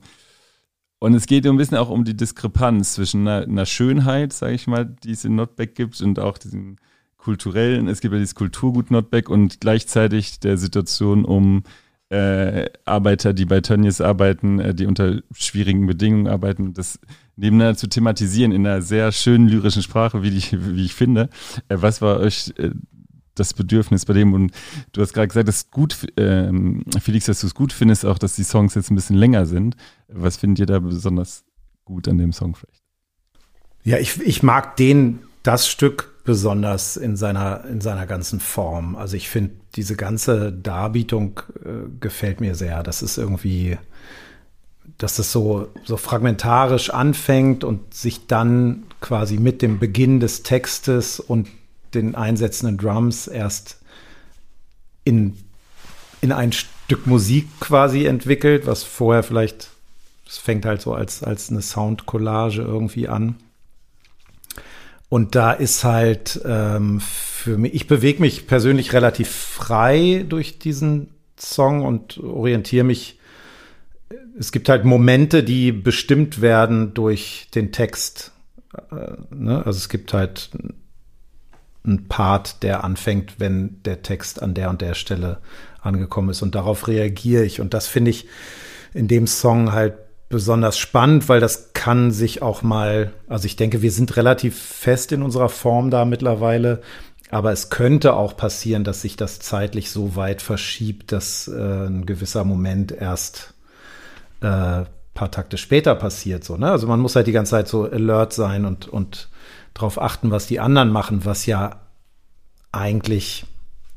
und 0.99 1.15
es 1.15 1.25
geht 1.25 1.45
ein 1.45 1.57
bisschen 1.57 1.77
auch 1.77 1.89
um 1.89 2.05
die 2.05 2.15
Diskrepanz 2.15 2.93
zwischen 2.93 3.27
einer, 3.27 3.45
einer 3.45 3.65
Schönheit, 3.65 4.31
sage 4.31 4.53
ich 4.53 4.67
mal, 4.67 4.85
die 4.85 5.11
es 5.11 5.25
in 5.25 5.35
Notback 5.35 5.75
gibt 5.75 5.99
und 5.99 6.19
auch 6.19 6.37
diesem 6.37 6.77
kulturellen. 7.17 7.89
Es 7.89 7.99
gibt 7.99 8.13
ja 8.13 8.19
dieses 8.19 8.35
Kulturgut 8.35 8.89
Notback 8.89 9.27
und 9.27 9.59
gleichzeitig 9.59 10.39
der 10.39 10.57
Situation 10.57 11.25
um 11.25 11.63
äh, 12.13 12.69
Arbeiter, 12.85 13.33
die 13.33 13.45
bei 13.45 13.61
Tönnies 13.61 13.99
arbeiten, 13.99 14.59
äh, 14.59 14.75
die 14.75 14.85
unter 14.85 15.21
schwierigen 15.33 15.87
Bedingungen 15.87 16.27
arbeiten. 16.27 16.73
Das 16.73 16.99
nebeneinander 17.35 17.75
zu 17.75 17.87
thematisieren 17.87 18.51
in 18.51 18.67
einer 18.67 18.83
sehr 18.83 19.11
schönen 19.11 19.47
lyrischen 19.47 19.81
Sprache, 19.81 20.21
wie, 20.21 20.29
die, 20.29 20.75
wie 20.75 20.85
ich 20.85 20.93
finde. 20.93 21.29
Äh, 21.69 21.77
was 21.79 22.03
war 22.03 22.19
euch 22.19 22.53
äh, 22.57 22.69
das 23.33 23.55
Bedürfnis 23.55 24.05
bei 24.05 24.13
dem? 24.13 24.33
Und 24.33 24.51
du 24.91 25.01
hast 25.01 25.13
gerade 25.13 25.27
gesagt, 25.27 25.47
dass 25.47 25.71
gut, 25.71 26.05
ähm, 26.15 26.83
Felix, 27.01 27.25
dass 27.25 27.41
du 27.41 27.47
es 27.47 27.55
gut 27.55 27.73
findest, 27.73 28.05
auch 28.05 28.19
dass 28.19 28.35
die 28.35 28.43
Songs 28.43 28.75
jetzt 28.75 28.91
ein 28.91 28.95
bisschen 28.95 29.17
länger 29.17 29.47
sind. 29.47 29.75
Was 30.07 30.37
findet 30.37 30.59
ihr 30.59 30.65
da 30.67 30.79
besonders 30.79 31.43
gut 31.83 32.07
an 32.07 32.19
dem 32.19 32.31
Song 32.31 32.55
vielleicht? 32.55 32.83
Ja, 33.83 33.97
ich, 33.97 34.21
ich 34.21 34.43
mag 34.43 34.75
den, 34.77 35.19
das 35.43 35.67
Stück 35.67 36.13
besonders 36.23 36.95
in 36.97 37.17
seiner, 37.17 37.65
in 37.65 37.81
seiner 37.81 38.05
ganzen 38.05 38.39
Form. 38.39 38.95
Also 38.95 39.17
ich 39.17 39.29
finde, 39.29 39.51
diese 39.75 39.95
ganze 39.95 40.51
Darbietung 40.53 41.41
äh, 41.63 41.89
gefällt 41.99 42.39
mir 42.39 42.55
sehr. 42.55 42.81
Das 42.81 43.01
ist 43.01 43.17
irgendwie, 43.17 43.77
dass 44.97 45.17
das 45.17 45.31
so, 45.31 45.67
so 45.83 45.97
fragmentarisch 45.97 46.89
anfängt 46.89 47.63
und 47.63 47.93
sich 47.93 48.27
dann 48.27 48.83
quasi 49.01 49.37
mit 49.37 49.61
dem 49.61 49.79
Beginn 49.79 50.21
des 50.21 50.43
Textes 50.43 51.19
und 51.19 51.49
den 51.93 52.15
einsetzenden 52.15 52.77
Drums 52.77 53.27
erst 53.27 53.79
in, 55.03 55.37
in 56.21 56.31
ein 56.31 56.53
Stück 56.53 57.05
Musik 57.05 57.47
quasi 57.59 58.05
entwickelt, 58.05 58.65
was 58.65 58.83
vorher 58.83 59.23
vielleicht, 59.23 59.69
es 60.27 60.37
fängt 60.37 60.65
halt 60.65 60.81
so 60.81 60.93
als, 60.93 61.21
als 61.21 61.49
eine 61.49 61.61
Soundcollage 61.61 62.61
irgendwie 62.61 63.09
an. 63.09 63.35
Und 65.13 65.35
da 65.35 65.51
ist 65.51 65.83
halt 65.83 66.41
ähm, 66.43 66.99
für 66.99 67.59
mich, 67.59 67.75
ich 67.75 67.85
bewege 67.85 68.19
mich 68.19 68.47
persönlich 68.47 68.93
relativ 68.93 69.29
frei 69.29 70.25
durch 70.27 70.57
diesen 70.57 71.11
Song 71.37 71.85
und 71.85 72.17
orientiere 72.17 72.83
mich 72.83 73.19
es 74.39 74.51
gibt 74.51 74.69
halt 74.69 74.85
Momente, 74.85 75.43
die 75.43 75.71
bestimmt 75.71 76.41
werden 76.41 76.95
durch 76.95 77.47
den 77.53 77.71
Text. 77.71 78.31
Äh, 78.91 79.11
ne? 79.29 79.57
Also 79.63 79.77
es 79.77 79.87
gibt 79.87 80.13
halt 80.13 80.49
einen 81.83 82.07
Part, 82.07 82.63
der 82.63 82.83
anfängt, 82.83 83.39
wenn 83.39 83.83
der 83.83 84.01
Text 84.01 84.41
an 84.41 84.55
der 84.55 84.71
und 84.71 84.81
der 84.81 84.95
Stelle 84.95 85.41
angekommen 85.79 86.29
ist. 86.29 86.41
Und 86.41 86.55
darauf 86.55 86.87
reagiere 86.87 87.43
ich. 87.43 87.61
Und 87.61 87.75
das 87.75 87.85
finde 87.85 88.09
ich 88.09 88.27
in 88.95 89.07
dem 89.07 89.27
Song 89.27 89.73
halt 89.73 89.93
besonders 90.33 90.79
spannend, 90.79 91.29
weil 91.29 91.39
das 91.39 91.73
kann 91.73 92.09
sich 92.09 92.41
auch 92.41 92.63
mal, 92.63 93.13
also 93.27 93.45
ich 93.45 93.55
denke, 93.55 93.83
wir 93.83 93.91
sind 93.91 94.17
relativ 94.17 94.59
fest 94.59 95.11
in 95.11 95.21
unserer 95.21 95.47
Form 95.47 95.91
da 95.91 96.05
mittlerweile, 96.05 96.81
aber 97.29 97.51
es 97.51 97.69
könnte 97.69 98.15
auch 98.15 98.35
passieren, 98.35 98.83
dass 98.83 99.03
sich 99.03 99.15
das 99.15 99.39
zeitlich 99.39 99.91
so 99.91 100.15
weit 100.15 100.41
verschiebt, 100.41 101.11
dass 101.11 101.47
äh, 101.47 101.85
ein 101.85 102.07
gewisser 102.07 102.45
Moment 102.45 102.91
erst 102.91 103.53
äh, 104.41 104.85
paar 105.13 105.29
Takte 105.29 105.59
später 105.59 105.93
passiert. 105.93 106.43
So, 106.43 106.57
ne? 106.57 106.71
Also 106.71 106.87
man 106.87 106.99
muss 106.99 107.15
halt 107.15 107.27
die 107.27 107.31
ganze 107.31 107.51
Zeit 107.51 107.67
so 107.67 107.83
alert 107.83 108.33
sein 108.33 108.65
und, 108.65 108.87
und 108.87 109.29
darauf 109.75 110.01
achten, 110.01 110.31
was 110.31 110.47
die 110.47 110.59
anderen 110.59 110.89
machen, 110.89 111.25
was 111.25 111.45
ja 111.45 111.81
eigentlich 112.71 113.45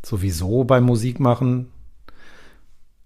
sowieso 0.04 0.64
beim 0.64 0.84
Musikmachen 0.84 1.72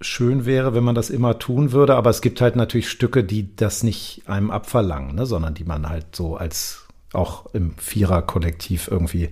schön 0.01 0.47
wäre, 0.47 0.75
wenn 0.75 0.85
man 0.85 0.95
das 0.95 1.11
immer 1.11 1.39
tun 1.39 1.73
würde. 1.73 1.97
Aber 1.97 2.11
es 2.11 2.21
gibt 2.21 2.41
halt 2.41 2.57
natürlich 2.57 2.89
Stücke, 2.89 3.25
die 3.25 3.55
das 3.57 3.83
nicht 3.83 4.23
einem 4.27 4.51
abverlangen, 4.51 5.15
ne? 5.15 5.27
sondern 5.27 5.55
die 5.55 5.65
man 5.65 5.89
halt 5.89 6.17
so 6.17 6.37
als 6.37 6.87
auch 7.13 7.47
im 7.53 7.77
Vierer-Kollektiv 7.77 8.89
irgendwie 8.89 9.31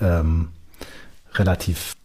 ähm, 0.00 0.48
relativ 1.34 1.96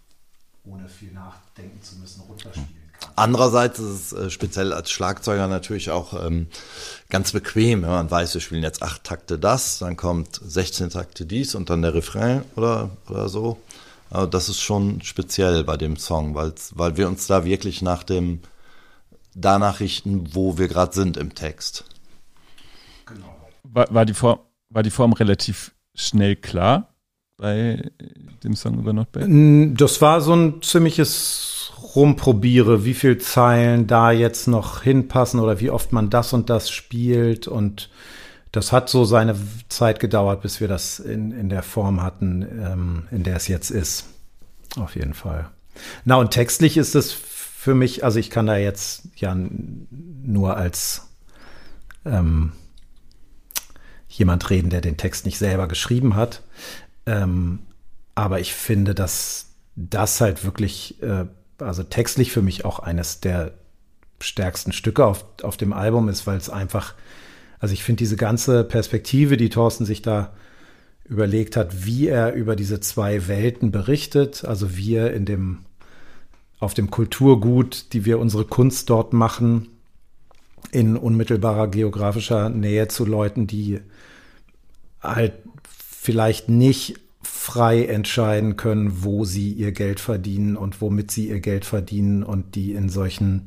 ohne 0.65 0.87
viel 0.87 1.11
nachdenken 1.11 1.81
zu 1.81 1.97
müssen 1.97 2.21
runterspielen. 2.21 2.83
Andererseits 3.15 3.79
ist 3.79 4.11
es 4.11 4.13
äh, 4.13 4.29
speziell 4.29 4.73
als 4.73 4.89
Schlagzeuger 4.89 5.47
natürlich 5.47 5.91
auch 5.91 6.25
ähm, 6.25 6.47
ganz 7.09 7.33
bequem, 7.33 7.83
wenn 7.83 7.89
man 7.89 8.09
weiß, 8.09 8.33
wir 8.33 8.41
spielen 8.41 8.63
jetzt 8.63 8.81
acht 8.81 9.03
Takte 9.03 9.37
das, 9.37 9.79
dann 9.79 9.97
kommt 9.97 10.39
16 10.41 10.89
Takte 10.89 11.25
dies 11.25 11.53
und 11.53 11.69
dann 11.69 11.81
der 11.81 11.93
Refrain 11.93 12.43
oder, 12.55 12.91
oder 13.09 13.29
so. 13.29 13.59
Also 14.09 14.27
das 14.27 14.49
ist 14.49 14.61
schon 14.61 15.01
speziell 15.01 15.63
bei 15.63 15.77
dem 15.77 15.97
Song, 15.97 16.35
weil 16.35 16.97
wir 16.97 17.07
uns 17.07 17.27
da 17.27 17.45
wirklich 17.45 17.81
nach 17.81 18.03
dem 18.03 18.41
danach 19.35 19.79
richten, 19.79 20.33
wo 20.33 20.57
wir 20.57 20.67
gerade 20.67 20.93
sind 20.93 21.17
im 21.17 21.33
Text. 21.35 21.85
Genau. 23.05 23.35
War, 23.63 23.87
war, 23.93 24.05
die 24.05 24.13
Form, 24.13 24.39
war 24.69 24.83
die 24.83 24.91
Form 24.91 25.13
relativ 25.13 25.73
schnell 25.95 26.35
klar 26.35 26.93
bei 27.37 27.91
dem 28.43 28.55
Song 28.55 28.79
über 28.79 28.93
Not 28.93 29.11
Bad? 29.11 29.27
Das 29.79 30.01
war 30.01 30.21
so 30.21 30.35
ein 30.35 30.61
ziemliches 30.61 31.71
Rumprobiere, 31.95 32.85
wie 32.85 32.93
viel 32.93 33.17
Zeilen 33.17 33.87
da 33.87 34.11
jetzt 34.11 34.47
noch 34.47 34.83
hinpassen 34.83 35.39
oder 35.39 35.59
wie 35.59 35.69
oft 35.69 35.91
man 35.91 36.09
das 36.09 36.33
und 36.33 36.49
das 36.49 36.69
spielt 36.69 37.47
und 37.47 37.89
das 38.53 38.71
hat 38.71 38.87
so 38.87 39.03
seine 39.03 39.35
Zeit 39.67 39.99
gedauert, 39.99 40.43
bis 40.43 40.61
wir 40.61 40.67
das 40.67 40.99
in, 40.99 41.31
in 41.31 41.49
der 41.49 41.63
Form 41.63 42.01
hatten, 42.01 42.43
ähm, 42.43 43.07
in 43.09 43.23
der 43.23 43.35
es 43.35 43.47
jetzt 43.47 43.71
ist. 43.71 44.05
Auf 44.77 44.95
jeden 44.95 45.15
Fall. 45.15 45.49
Na, 46.05 46.15
und 46.17 46.31
textlich 46.31 46.77
ist 46.77 46.93
es 46.93 47.11
für 47.11 47.73
mich, 47.73 48.03
also 48.03 48.19
ich 48.19 48.29
kann 48.29 48.45
da 48.45 48.55
jetzt 48.55 49.07
ja 49.15 49.35
nur 49.35 50.55
als 50.55 51.09
ähm, 52.05 52.51
jemand 54.07 54.47
reden, 54.51 54.69
der 54.69 54.81
den 54.81 54.97
Text 54.97 55.25
nicht 55.25 55.39
selber 55.39 55.67
geschrieben 55.67 56.15
hat. 56.15 56.43
Ähm, 57.07 57.59
aber 58.13 58.39
ich 58.39 58.53
finde, 58.53 58.93
dass 58.93 59.47
das 59.75 60.21
halt 60.21 60.45
wirklich, 60.45 61.01
äh, 61.01 61.25
also 61.57 61.81
textlich 61.81 62.31
für 62.31 62.43
mich 62.43 62.65
auch 62.65 62.77
eines 62.77 63.19
der 63.19 63.55
stärksten 64.19 64.73
Stücke 64.73 65.07
auf, 65.07 65.25
auf 65.41 65.57
dem 65.57 65.73
Album 65.73 66.07
ist, 66.07 66.27
weil 66.27 66.37
es 66.37 66.51
einfach 66.51 66.93
also 67.63 67.71
ich 67.71 67.83
finde 67.85 67.99
diese 67.99 68.17
ganze 68.17 68.65
Perspektive, 68.65 69.37
die 69.37 69.47
Thorsten 69.47 69.85
sich 69.85 70.01
da 70.01 70.33
überlegt 71.05 71.55
hat, 71.55 71.85
wie 71.85 72.09
er 72.09 72.33
über 72.33 72.57
diese 72.57 72.81
zwei 72.81 73.29
Welten 73.29 73.71
berichtet, 73.71 74.43
also 74.43 74.75
wir 74.75 75.13
in 75.13 75.23
dem 75.23 75.59
auf 76.59 76.73
dem 76.73 76.91
Kulturgut, 76.91 77.93
die 77.93 78.03
wir 78.03 78.19
unsere 78.19 78.43
Kunst 78.43 78.89
dort 78.89 79.13
machen, 79.13 79.69
in 80.73 80.97
unmittelbarer 80.97 81.69
geografischer 81.69 82.49
Nähe 82.49 82.89
zu 82.89 83.05
Leuten, 83.05 83.47
die 83.47 83.79
halt 84.99 85.31
vielleicht 85.65 86.49
nicht 86.49 86.99
frei 87.21 87.85
entscheiden 87.85 88.57
können, 88.57 89.05
wo 89.05 89.23
sie 89.23 89.53
ihr 89.53 89.71
Geld 89.71 90.01
verdienen 90.01 90.57
und 90.57 90.81
womit 90.81 91.11
sie 91.11 91.29
ihr 91.29 91.39
Geld 91.39 91.63
verdienen 91.63 92.23
und 92.23 92.55
die 92.55 92.73
in 92.73 92.89
solchen 92.89 93.43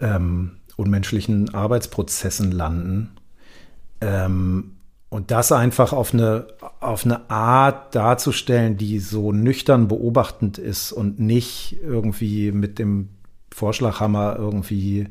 ähm, 0.00 0.58
unmenschlichen 0.76 1.54
Arbeitsprozessen 1.54 2.52
landen. 2.52 3.12
Ähm, 4.02 4.76
und 5.08 5.30
das 5.30 5.52
einfach 5.52 5.92
auf 5.92 6.14
eine, 6.14 6.46
auf 6.80 7.04
eine 7.04 7.30
Art 7.30 7.94
darzustellen, 7.94 8.78
die 8.78 8.98
so 8.98 9.30
nüchtern 9.30 9.86
beobachtend 9.86 10.56
ist 10.56 10.90
und 10.90 11.20
nicht 11.20 11.76
irgendwie 11.82 12.50
mit 12.50 12.78
dem 12.78 13.10
Vorschlaghammer 13.52 14.36
irgendwie 14.38 15.08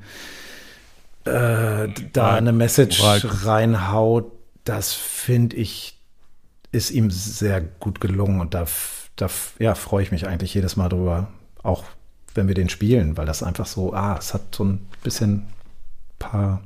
äh, 1.25 1.88
da 2.13 2.34
eine 2.34 2.51
Message 2.51 2.99
reinhaut, 3.45 4.32
das 4.63 4.93
finde 4.93 5.56
ich, 5.58 5.99
ist 6.71 6.89
ihm 6.89 7.12
sehr 7.12 7.62
gut 7.62 8.01
gelungen. 8.01 8.41
Und 8.41 8.56
da, 8.56 8.65
da 9.15 9.30
ja, 9.60 9.75
freue 9.75 10.01
ich 10.04 10.12
mich 10.12 10.27
eigentlich 10.27 10.56
jedes 10.56 10.75
Mal 10.77 10.89
drüber, 10.89 11.27
auch 11.62 11.84
wenn 12.34 12.47
wir 12.47 12.56
den 12.56 12.69
spielen, 12.69 13.17
weil 13.17 13.27
das 13.27 13.43
einfach 13.43 13.67
so, 13.67 13.93
ah, 13.93 14.15
es 14.17 14.34
hat 14.34 14.56
so 14.56 14.63
ein 14.63 14.88
bisschen 15.04 15.43
paar 16.17 16.62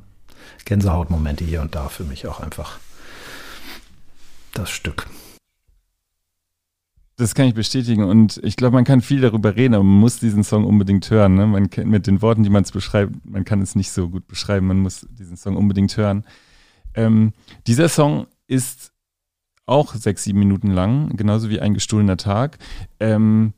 Gänsehautmomente 0.66 1.44
hier 1.44 1.62
und 1.62 1.76
da 1.76 1.90
für 1.90 2.04
mich 2.04 2.28
auch 2.28 2.40
einfach 2.40 2.80
das 4.54 4.70
Stück. 4.70 5.08
Das 7.18 7.34
kann 7.34 7.48
ich 7.48 7.54
bestätigen 7.54 8.04
und 8.04 8.42
ich 8.44 8.58
glaube, 8.58 8.74
man 8.74 8.84
kann 8.84 9.02
viel 9.02 9.22
darüber 9.22 9.56
reden, 9.56 9.74
aber 9.74 9.86
man 9.86 10.00
muss 10.00 10.20
diesen 10.20 10.44
Song 10.44 10.66
unbedingt 10.66 11.10
hören. 11.10 11.36
Ne? 11.36 11.48
Man 11.48 11.70
kann, 11.70 11.88
mit 11.88 12.08
den 12.08 12.22
Worten, 12.22 12.44
die 12.44 12.50
man 12.50 12.64
es 12.64 12.74
beschreibt, 12.74 13.14
man 13.26 13.46
kann 13.46 13.62
es 13.62 13.76
nicht 13.76 13.92
so 13.92 14.10
gut 14.10 14.28
beschreiben, 14.28 14.68
man 14.68 14.80
muss 14.80 15.08
diesen 15.12 15.38
Song 15.38 15.56
unbedingt 15.56 15.96
hören. 15.96 16.26
Ähm, 16.94 17.32
dieser 17.68 17.88
Song 17.88 18.28
ist 18.48 18.92
auch 19.66 19.96
sechs, 19.96 20.24
sieben 20.24 20.40
Minuten 20.40 20.72
lang, 20.72 21.16
genauso 21.16 21.50
wie 21.50 21.62
ein 21.62 21.74
gestohlener 21.74 22.18
Tag. 22.18 22.58
Ähm, 23.00 23.54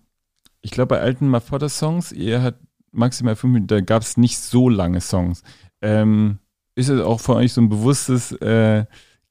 ich 0.61 0.71
glaube, 0.71 0.95
bei 0.95 1.01
alten 1.01 1.27
Mafoda-Songs, 1.27 2.11
ihr 2.11 2.41
hat 2.41 2.59
maximal 2.91 3.35
fünf 3.35 3.53
Minuten, 3.53 3.67
da 3.67 3.81
gab 3.81 4.03
es 4.03 4.17
nicht 4.17 4.37
so 4.37 4.69
lange 4.69 5.01
Songs. 5.01 5.43
Ähm, 5.81 6.39
ist 6.77 6.89
es 6.89 7.01
auch 7.01 7.19
für 7.19 7.33
euch 7.35 7.53
so 7.53 7.61
ein 7.61 7.69
bewusstes 7.69 8.31
äh, 8.33 8.85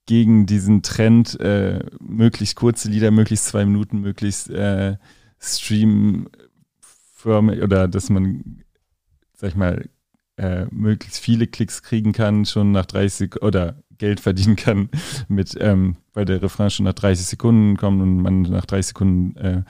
gegen 0.06 0.46
diesen 0.46 0.82
Trend, 0.82 1.38
äh, 1.40 1.84
möglichst 2.00 2.56
kurze 2.56 2.88
Lieder, 2.88 3.12
möglichst 3.12 3.46
zwei 3.46 3.64
Minuten, 3.64 4.00
möglichst 4.00 4.50
äh, 4.50 4.96
streamförmig 5.38 7.62
oder 7.62 7.86
dass 7.86 8.10
man, 8.10 8.64
sag 9.34 9.50
ich 9.50 9.56
mal, 9.56 9.88
äh, 10.36 10.66
möglichst 10.70 11.20
viele 11.20 11.46
Klicks 11.46 11.82
kriegen 11.82 12.12
kann, 12.12 12.46
schon 12.46 12.72
nach 12.72 12.86
30 12.86 13.42
oder 13.42 13.76
Geld 13.96 14.18
verdienen 14.20 14.56
kann 14.56 14.90
mit, 15.28 15.56
ähm, 15.60 15.96
weil 16.14 16.24
der 16.24 16.42
Refrain 16.42 16.70
schon 16.70 16.84
nach 16.84 16.94
30 16.94 17.26
Sekunden 17.26 17.76
kommt 17.76 18.02
und 18.02 18.22
man 18.22 18.42
nach 18.42 18.66
30 18.66 18.88
Sekunden 18.88 19.36
äh, 19.36 19.62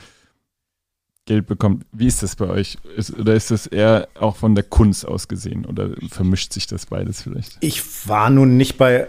Geld 1.26 1.46
bekommt. 1.46 1.84
Wie 1.92 2.06
ist 2.06 2.22
das 2.22 2.36
bei 2.36 2.48
euch? 2.48 2.78
Ist, 2.96 3.12
oder 3.18 3.34
ist 3.34 3.50
das 3.50 3.66
eher 3.66 4.08
auch 4.18 4.36
von 4.36 4.54
der 4.54 4.64
Kunst 4.64 5.06
aus 5.06 5.28
gesehen? 5.28 5.66
Oder 5.66 5.90
vermischt 6.08 6.52
sich 6.52 6.66
das 6.66 6.86
beides 6.86 7.22
vielleicht? 7.22 7.58
Ich 7.60 8.08
war 8.08 8.30
nun 8.30 8.56
nicht 8.56 8.78
bei, 8.78 9.08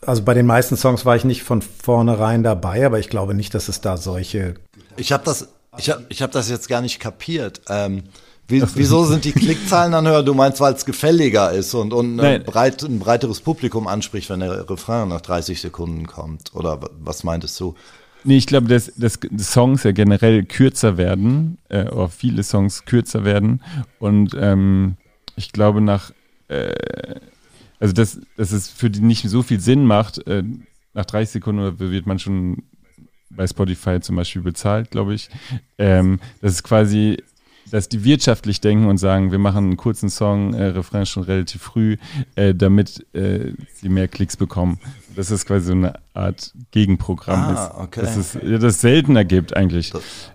also 0.00 0.22
bei 0.22 0.32
den 0.32 0.46
meisten 0.46 0.76
Songs 0.76 1.04
war 1.04 1.16
ich 1.16 1.24
nicht 1.24 1.42
von 1.42 1.62
vornherein 1.62 2.42
dabei, 2.42 2.86
aber 2.86 3.00
ich 3.00 3.10
glaube 3.10 3.34
nicht, 3.34 3.52
dass 3.52 3.68
es 3.68 3.80
da 3.80 3.96
solche. 3.96 4.54
Ich 4.96 5.12
habe 5.12 5.24
das, 5.24 5.48
ich 5.76 5.90
hab, 5.90 6.02
ich 6.08 6.22
hab 6.22 6.30
das 6.30 6.48
jetzt 6.48 6.68
gar 6.68 6.80
nicht 6.80 7.00
kapiert. 7.00 7.60
Ähm, 7.68 8.04
wie, 8.48 8.62
wieso 8.74 9.04
sind 9.04 9.24
die 9.24 9.32
Klickzahlen 9.32 9.90
dann 9.90 10.06
höher? 10.06 10.22
Du 10.22 10.32
meinst, 10.32 10.60
weil 10.60 10.72
es 10.72 10.84
gefälliger 10.84 11.50
ist 11.50 11.74
und, 11.74 11.92
und 11.92 12.20
ein, 12.20 12.44
breit, 12.44 12.80
ein 12.84 13.00
breiteres 13.00 13.40
Publikum 13.40 13.88
anspricht, 13.88 14.30
wenn 14.30 14.38
der 14.38 14.70
Refrain 14.70 15.08
nach 15.08 15.20
30 15.20 15.60
Sekunden 15.60 16.06
kommt? 16.06 16.54
Oder 16.54 16.78
was 17.00 17.24
meintest 17.24 17.58
du? 17.58 17.74
Nee, 18.26 18.38
ich 18.38 18.48
glaube, 18.48 18.66
dass, 18.66 18.92
dass 18.96 19.20
Songs 19.38 19.84
ja 19.84 19.92
generell 19.92 20.44
kürzer 20.44 20.96
werden, 20.96 21.58
äh, 21.68 21.84
oder 21.84 22.08
viele 22.08 22.42
Songs 22.42 22.84
kürzer 22.84 23.24
werden. 23.24 23.62
Und 24.00 24.36
ähm, 24.38 24.96
ich 25.36 25.52
glaube, 25.52 25.80
nach, 25.80 26.10
äh, 26.48 26.74
also 27.78 27.94
dass, 27.94 28.20
dass 28.36 28.50
es 28.50 28.68
für 28.68 28.90
die 28.90 29.00
nicht 29.00 29.28
so 29.28 29.42
viel 29.42 29.60
Sinn 29.60 29.84
macht, 29.84 30.26
äh, 30.26 30.42
nach 30.92 31.04
30 31.04 31.34
Sekunden 31.34 31.78
wird 31.78 32.06
man 32.06 32.18
schon 32.18 32.64
bei 33.30 33.46
Spotify 33.46 34.00
zum 34.00 34.16
Beispiel 34.16 34.42
bezahlt, 34.42 34.90
glaube 34.90 35.14
ich. 35.14 35.30
Ähm, 35.78 36.18
das 36.40 36.54
ist 36.54 36.62
quasi 36.64 37.18
dass 37.70 37.88
die 37.88 38.04
wirtschaftlich 38.04 38.60
denken 38.60 38.86
und 38.86 38.98
sagen, 38.98 39.32
wir 39.32 39.38
machen 39.38 39.64
einen 39.64 39.76
kurzen 39.76 40.08
Song, 40.08 40.54
äh, 40.54 40.66
Refrain 40.66 41.06
schon 41.06 41.24
relativ 41.24 41.62
früh, 41.62 41.96
äh, 42.36 42.54
damit 42.54 43.04
äh, 43.14 43.52
sie 43.74 43.88
mehr 43.88 44.08
Klicks 44.08 44.36
bekommen. 44.36 44.78
Das 45.16 45.30
ist 45.30 45.46
quasi 45.46 45.66
so 45.66 45.72
eine 45.72 45.94
Art 46.12 46.52
Gegenprogramm 46.70 47.40
ah, 47.40 47.52
ist. 47.52 47.80
Okay. 47.84 48.00
Das 48.02 48.16
es 48.16 48.38
das 48.60 48.80
seltener 48.82 49.24
gibt 49.24 49.56
eigentlich. 49.56 49.92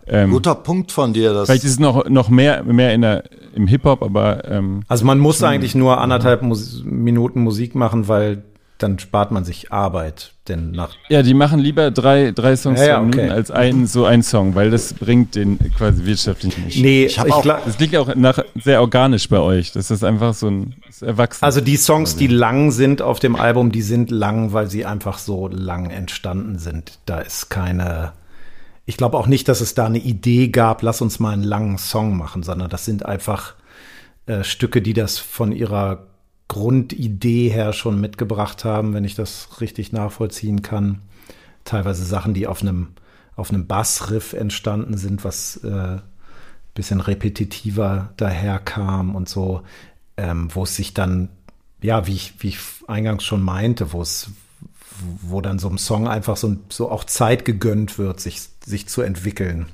Ähm, 0.08 0.32
guter 0.32 0.56
Punkt 0.56 0.92
von 0.92 1.14
dir. 1.14 1.34
Das 1.34 1.48
vielleicht 1.48 1.64
ist 1.64 1.74
es 1.74 1.80
noch, 1.80 2.10
noch 2.10 2.30
mehr, 2.30 2.64
mehr 2.64 2.94
in 2.94 3.02
der, 3.02 3.24
im 3.54 3.68
Hip-Hop, 3.68 4.02
aber 4.02 4.50
ähm, 4.50 4.82
Also 4.88 5.06
man 5.06 5.20
muss 5.20 5.44
eigentlich 5.44 5.76
nur 5.76 6.02
anderthalb 6.02 6.42
Mus 6.42 6.84
Minuten 6.84 7.42
Musik 7.42 7.76
machen, 7.76 8.08
weil 8.08 8.44
dann 8.82 9.00
spart 9.00 9.32
man 9.32 9.44
sich 9.44 9.72
Arbeit. 9.72 10.34
Denn 10.48 10.72
nach 10.72 10.96
ja, 11.10 11.22
die 11.22 11.34
machen 11.34 11.60
lieber 11.60 11.92
drei, 11.92 12.32
drei 12.32 12.56
Songs 12.56 12.80
ja, 12.80 12.88
ja, 12.88 13.02
okay. 13.02 13.30
als 13.30 13.52
ein, 13.52 13.86
so 13.86 14.06
ein 14.06 14.24
Song, 14.24 14.56
weil 14.56 14.72
das 14.72 14.94
bringt 14.94 15.36
den 15.36 15.60
quasi 15.78 16.06
wirtschaftlich 16.06 16.58
nicht. 16.58 16.82
Nee, 16.82 17.06
ich 17.06 17.20
habe 17.20 17.34
auch. 17.34 17.44
Das 17.44 17.80
liegt 17.80 17.96
auch 17.96 18.16
nach, 18.16 18.40
sehr 18.56 18.82
organisch 18.82 19.30
bei 19.30 19.40
euch. 19.40 19.72
Das 19.72 19.92
ist 19.92 20.04
einfach 20.04 20.34
so 20.34 20.50
ein 20.50 20.76
Erwachsen. 21.00 21.46
Also 21.46 21.62
die 21.62 21.78
Songs, 21.78 22.16
die 22.16 22.28
lang 22.28 22.72
sind 22.72 23.02
auf 23.02 23.20
dem 23.20 23.36
Album, 23.36 23.72
die 23.72 23.82
sind 23.82 24.10
lang, 24.10 24.54
weil 24.54 24.70
sie 24.70 24.86
einfach 24.86 25.20
so 25.20 25.48
lang 25.48 25.90
entstanden 25.90 26.58
sind. 26.58 27.00
Da 27.06 27.20
ist 27.20 27.50
keine. 27.50 28.14
Ich 28.86 28.98
glaube 28.98 29.18
auch 29.18 29.28
nicht, 29.28 29.48
dass 29.48 29.62
es 29.62 29.76
da 29.76 29.86
eine 29.86 30.00
Idee 30.00 30.48
gab, 30.48 30.82
lass 30.82 31.02
uns 31.02 31.20
mal 31.20 31.34
einen 31.34 31.44
langen 31.44 31.78
Song 31.78 32.18
machen, 32.18 32.42
sondern 32.42 32.70
das 32.70 32.84
sind 32.84 33.06
einfach 33.06 33.54
äh, 34.26 34.44
Stücke, 34.44 34.82
die 34.82 34.94
das 34.94 35.20
von 35.20 35.52
ihrer 35.52 36.08
Grundidee 36.52 37.48
her 37.48 37.72
schon 37.72 38.02
mitgebracht 38.02 38.66
haben, 38.66 38.94
wenn 38.94 39.06
ich 39.06 39.16
das 39.16 39.62
richtig 39.62 39.94
nachvollziehen 39.94 40.62
kann. 40.62 41.00
Teilweise 41.64 42.04
Sachen, 42.04 42.34
die 42.34 42.46
auf 42.46 42.62
einem, 42.62 42.90
auf 43.38 43.52
einem 43.52 43.68
Bassriff 43.68 44.34
entstanden 44.34 44.98
sind, 44.98 45.24
was 45.24 45.64
äh, 45.64 46.00
bisschen 46.74 47.00
repetitiver 47.00 48.10
daherkam 48.18 49.16
und 49.16 49.30
so, 49.30 49.62
ähm, 50.18 50.50
wo 50.54 50.64
es 50.64 50.76
sich 50.76 50.94
dann, 50.94 51.30
ja, 51.82 52.06
wie 52.06 52.16
ich, 52.16 52.34
wie 52.40 52.50
ich 52.50 52.60
eingangs 52.86 53.24
schon 53.24 53.42
meinte, 53.42 53.94
wo 53.94 54.02
es, 54.02 54.32
wo 55.22 55.40
dann 55.40 55.58
so 55.58 55.70
einem 55.70 55.78
Song 55.78 56.10
einfach 56.10 56.36
so, 56.36 56.58
so 56.68 56.92
auch 56.92 57.06
Zeit 57.06 57.46
gegönnt 57.46 57.98
wird, 57.98 58.20
sich, 58.20 58.42
sich 58.66 58.90
zu 58.90 59.04
entwickeln. 59.04 59.68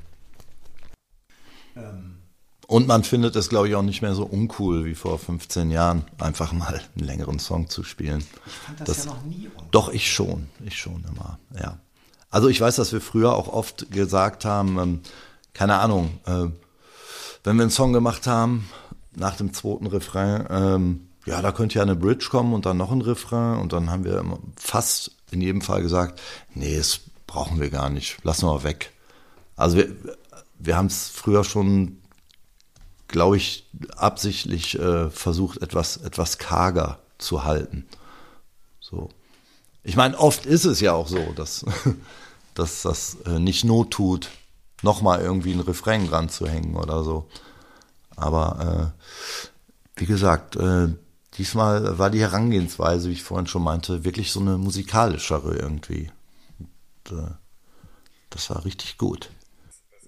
Und 2.68 2.86
man 2.86 3.06
findet 3.06 3.36
es, 3.38 3.48
glaube 3.48 3.70
ich, 3.70 3.76
auch 3.76 3.82
nicht 3.82 4.02
mehr 4.02 4.14
so 4.14 4.26
uncool 4.26 4.84
wie 4.84 4.94
vor 4.94 5.18
15 5.18 5.72
Jahren, 5.72 6.04
einfach 6.20 6.52
mal 6.52 6.82
einen 6.98 7.06
längeren 7.06 7.40
Song 7.40 7.70
zu 7.70 7.84
spielen. 7.84 8.26
Ich 8.46 8.54
fand 8.54 8.80
das, 8.82 8.88
das 8.88 9.06
ja 9.06 9.12
noch 9.14 9.24
nie. 9.24 9.48
Uncool. 9.48 9.68
Doch, 9.72 9.90
ich 9.90 10.12
schon. 10.12 10.48
Ich 10.66 10.78
schon 10.78 11.04
immer, 11.10 11.40
ja. 11.58 11.80
Also 12.30 12.50
ich 12.50 12.60
weiß, 12.60 12.76
dass 12.76 12.92
wir 12.92 13.00
früher 13.00 13.34
auch 13.36 13.48
oft 13.48 13.90
gesagt 13.90 14.44
haben, 14.44 14.78
ähm, 14.80 15.00
keine 15.54 15.80
Ahnung, 15.80 16.20
äh, 16.26 16.48
wenn 17.44 17.56
wir 17.56 17.64
einen 17.64 17.72
Song 17.72 17.94
gemacht 17.94 18.28
haben, 18.28 18.70
nach 19.16 19.38
dem 19.38 19.54
zweiten 19.54 19.88
Refrain, 19.88 20.46
ähm, 20.50 21.10
ja, 21.26 21.42
da 21.42 21.54
könnte 21.54 21.76
ja 21.76 21.82
eine 21.82 21.96
Bridge 21.96 22.28
kommen 22.30 22.54
und 22.54 22.66
dann 22.66 22.78
noch 22.78 22.92
ein 22.92 23.02
Refrain 23.02 23.60
und 23.60 23.74
dann 23.74 23.90
haben 23.90 24.04
wir 24.04 24.24
fast 24.58 25.12
in 25.32 25.42
jedem 25.42 25.62
Fall 25.62 25.82
gesagt, 25.82 26.22
nee, 26.54 26.78
das 26.78 27.00
brauchen 27.26 27.60
wir 27.60 27.70
gar 27.70 27.90
nicht, 27.90 28.24
lassen 28.24 28.46
wir 28.46 28.64
weg. 28.64 28.94
Also 29.56 29.78
wir, 29.78 29.90
wir 30.60 30.78
haben 30.78 30.88
es 30.88 31.08
früher 31.10 31.44
schon, 31.44 31.98
glaube 33.08 33.38
ich, 33.38 33.68
absichtlich 33.96 34.78
äh, 34.80 35.10
versucht, 35.10 35.62
etwas, 35.62 35.98
etwas 35.98 36.38
karger 36.38 37.00
zu 37.18 37.44
halten. 37.44 37.86
So. 38.80 39.10
Ich 39.84 39.96
meine, 39.96 40.18
oft 40.18 40.46
ist 40.46 40.66
es 40.66 40.82
ja 40.82 40.94
auch 40.94 41.08
so, 41.08 41.34
dass, 41.34 41.66
dass 42.54 42.82
das 42.82 43.18
äh, 43.26 43.40
nicht 43.40 43.64
Not 43.64 43.92
tut, 43.92 44.30
nochmal 44.82 45.22
irgendwie 45.22 45.54
ein 45.54 45.62
Refrain 45.62 46.08
dran 46.08 46.30
zu 46.30 46.48
hängen 46.48 46.76
oder 46.76 47.04
so. 47.04 47.28
Aber 48.16 48.94
äh, 48.96 50.00
wie 50.00 50.06
gesagt, 50.06 50.56
äh, 50.56 50.90
diesmal 51.38 51.98
war 51.98 52.10
die 52.10 52.22
Herangehensweise, 52.22 53.10
wie 53.10 53.14
ich 53.14 53.24
vorhin 53.24 53.48
schon 53.48 53.64
meinte, 53.64 54.04
wirklich 54.04 54.32
so 54.32 54.40
eine 54.40 54.58
musikalischere 54.58 55.56
irgendwie. 55.56 56.12
Und, 56.60 57.18
äh, 57.18 57.32
das 58.30 58.50
war 58.50 58.66
richtig 58.66 58.98
gut. 58.98 59.30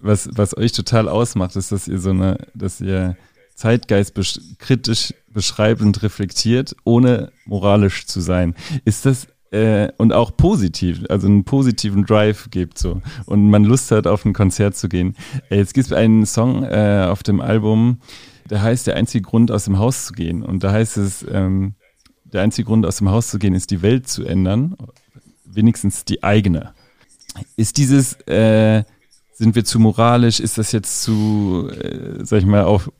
Was, 0.01 0.29
was 0.33 0.55
euch 0.55 0.71
total 0.71 1.09
ausmacht, 1.09 1.55
ist, 1.55 1.71
dass 1.71 1.87
ihr 1.87 1.99
so 1.99 2.11
eine, 2.11 2.37
dass 2.53 2.79
ihr 2.79 3.17
Zeitgeist 3.55 4.13
besch 4.13 4.39
kritisch 4.57 5.13
beschreibt 5.33 5.81
und 5.81 6.01
reflektiert, 6.01 6.75
ohne 6.85 7.31
moralisch 7.45 8.05
zu 8.07 8.21
sein. 8.21 8.55
Ist 8.85 9.05
das 9.05 9.27
äh, 9.51 9.91
und 9.97 10.13
auch 10.13 10.35
positiv, 10.37 11.03
also 11.09 11.27
einen 11.27 11.43
positiven 11.43 12.05
Drive 12.05 12.49
gibt 12.51 12.77
so 12.77 13.01
und 13.25 13.49
man 13.49 13.63
Lust 13.63 13.91
hat, 13.91 14.07
auf 14.07 14.23
ein 14.23 14.33
Konzert 14.33 14.77
zu 14.77 14.87
gehen. 14.89 15.15
Äh, 15.49 15.57
jetzt 15.57 15.73
gibt 15.73 15.87
es 15.87 15.93
einen 15.93 16.25
Song 16.25 16.63
äh, 16.63 17.07
auf 17.09 17.23
dem 17.23 17.41
Album, 17.41 17.99
der 18.49 18.61
heißt 18.61 18.87
Der 18.87 18.95
einzige 18.95 19.23
Grund, 19.23 19.51
aus 19.51 19.65
dem 19.65 19.77
Haus 19.77 20.05
zu 20.05 20.13
gehen. 20.13 20.43
Und 20.43 20.63
da 20.63 20.71
heißt 20.71 20.97
es, 20.97 21.25
ähm, 21.29 21.75
der 22.23 22.41
einzige 22.41 22.65
Grund, 22.65 22.85
aus 22.85 22.97
dem 22.97 23.09
Haus 23.09 23.29
zu 23.29 23.39
gehen, 23.39 23.53
ist 23.53 23.71
die 23.71 23.81
Welt 23.81 24.07
zu 24.07 24.23
ändern, 24.23 24.75
wenigstens 25.45 26.05
die 26.05 26.23
eigene. 26.23 26.73
Ist 27.55 27.77
dieses, 27.77 28.13
äh, 28.27 28.83
sind 29.39 29.55
wir 29.55 29.63
zu 29.63 29.79
moralisch? 29.79 30.41
Ist 30.41 30.57
das 30.57 30.73
jetzt 30.73 31.01
zu, 31.01 31.69
äh, 31.71 32.23
sag 32.25 32.39
ich 32.39 32.45
mal, 32.45 32.65
auf, 32.65 32.91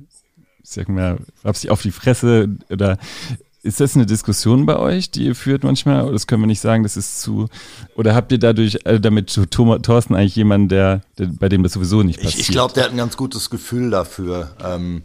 sag 0.62 0.88
mal, 0.90 1.18
hab 1.42 1.56
ich 1.56 1.70
auf 1.70 1.80
die 1.82 1.90
Fresse 1.90 2.50
oder 2.68 2.98
ist 3.62 3.80
das 3.80 3.94
eine 3.94 4.04
Diskussion 4.06 4.66
bei 4.66 4.76
euch, 4.76 5.10
die 5.10 5.24
ihr 5.24 5.34
führt 5.34 5.64
manchmal? 5.64 6.02
Oder 6.02 6.12
das 6.12 6.26
können 6.26 6.42
wir 6.42 6.46
nicht 6.46 6.60
sagen, 6.60 6.82
das 6.82 6.98
ist 6.98 7.22
zu. 7.22 7.48
Oder 7.94 8.14
habt 8.14 8.30
ihr 8.30 8.38
dadurch 8.38 8.78
äh, 8.84 9.00
damit 9.00 9.32
Thorsten 9.50 10.14
eigentlich 10.14 10.36
jemanden, 10.36 10.68
der, 10.68 11.00
der, 11.18 11.26
bei 11.26 11.48
dem 11.48 11.62
das 11.62 11.72
sowieso 11.72 12.02
nicht 12.02 12.20
passiert? 12.20 12.40
Ich, 12.40 12.48
ich 12.48 12.52
glaube, 12.52 12.74
der 12.74 12.84
hat 12.84 12.90
ein 12.90 12.98
ganz 12.98 13.16
gutes 13.16 13.48
Gefühl 13.48 13.90
dafür, 13.90 14.54
ähm, 14.62 15.02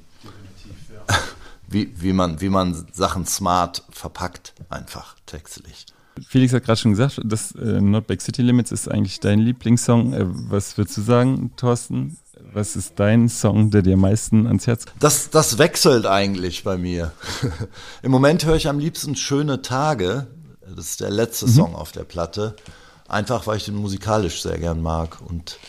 wie, 1.70 1.90
wie, 1.98 2.12
man, 2.12 2.42
wie 2.42 2.50
man 2.50 2.86
Sachen 2.92 3.26
smart 3.26 3.84
verpackt, 3.90 4.54
einfach 4.70 5.16
textlich. 5.26 5.86
Felix 6.28 6.54
hat 6.54 6.64
gerade 6.64 6.80
schon 6.80 6.92
gesagt, 6.92 7.20
das 7.24 7.52
äh, 7.54 7.82
Not 7.82 8.08
Back 8.08 8.22
City 8.22 8.42
Limits 8.42 8.72
ist 8.72 8.90
eigentlich 8.90 9.20
dein 9.20 9.40
Lieblingssong. 9.40 10.14
Äh, 10.14 10.26
was 10.28 10.78
würdest 10.78 10.98
du 10.98 11.02
sagen, 11.02 11.52
Thorsten? 11.58 12.18
Was 12.54 12.76
ist 12.76 12.94
dein 12.98 13.28
Song, 13.28 13.72
der 13.72 13.82
dir 13.82 13.96
am 13.96 14.02
meisten 14.02 14.48
ans 14.48 14.68
Herz 14.68 14.86
kommt? 14.86 15.02
Das, 15.04 15.30
das 15.30 15.58
wechselt 15.58 16.06
eigentlich 16.06 16.64
bei 16.64 16.78
mir. 16.78 17.12
Im 18.02 18.12
Moment 18.12 18.46
höre 18.46 18.56
ich 18.56 18.68
am 18.68 18.80
liebsten 18.80 19.16
Schöne 19.16 19.62
Tage. 19.62 20.28
Das 20.76 20.86
ist 20.86 21.02
der 21.02 21.12
letzte 21.12 21.48
mhm. 21.48 21.52
Song 21.52 21.76
auf 21.76 21.92
der 21.92 22.04
Platte. 22.04 22.56
Einfach, 23.08 23.46
weil 23.48 23.58
ich 23.58 23.66
den 23.66 23.76
musikalisch 23.76 24.42
sehr 24.42 24.58
gern 24.58 24.82
mag 24.82 25.20
und 25.22 25.60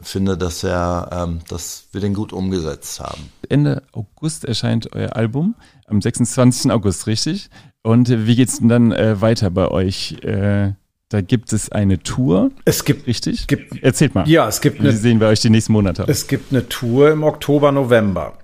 finde, 0.00 0.36
dass, 0.38 0.64
er, 0.64 1.08
ähm, 1.12 1.40
dass 1.48 1.84
wir 1.92 2.00
den 2.00 2.14
gut 2.14 2.32
umgesetzt 2.32 3.00
haben. 3.00 3.30
Ende 3.48 3.82
August 3.92 4.44
erscheint 4.44 4.92
euer 4.94 5.16
Album, 5.16 5.54
am 5.86 6.00
26. 6.00 6.70
August, 6.70 7.06
richtig? 7.06 7.50
Und 7.82 8.08
wie 8.26 8.36
geht 8.36 8.48
es 8.48 8.58
denn 8.58 8.68
dann 8.68 8.92
äh, 8.92 9.20
weiter 9.20 9.50
bei 9.50 9.68
euch? 9.68 10.22
Äh, 10.22 10.72
da 11.08 11.20
gibt 11.20 11.52
es 11.52 11.70
eine 11.70 12.02
Tour. 12.02 12.50
Es 12.64 12.84
gibt, 12.84 13.06
richtig? 13.06 13.46
Gibt, 13.46 13.82
Erzählt 13.82 14.14
mal. 14.14 14.26
Ja, 14.28 14.48
es 14.48 14.60
gibt 14.60 14.80
eine. 14.80 14.92
Wie 14.92 14.96
sehen 14.96 15.20
wir 15.20 15.26
euch 15.26 15.40
die 15.40 15.50
nächsten 15.50 15.72
Monate? 15.72 16.04
Es 16.08 16.26
gibt 16.26 16.52
eine 16.52 16.68
Tour 16.68 17.10
im 17.10 17.22
Oktober, 17.22 17.70
November. 17.70 18.38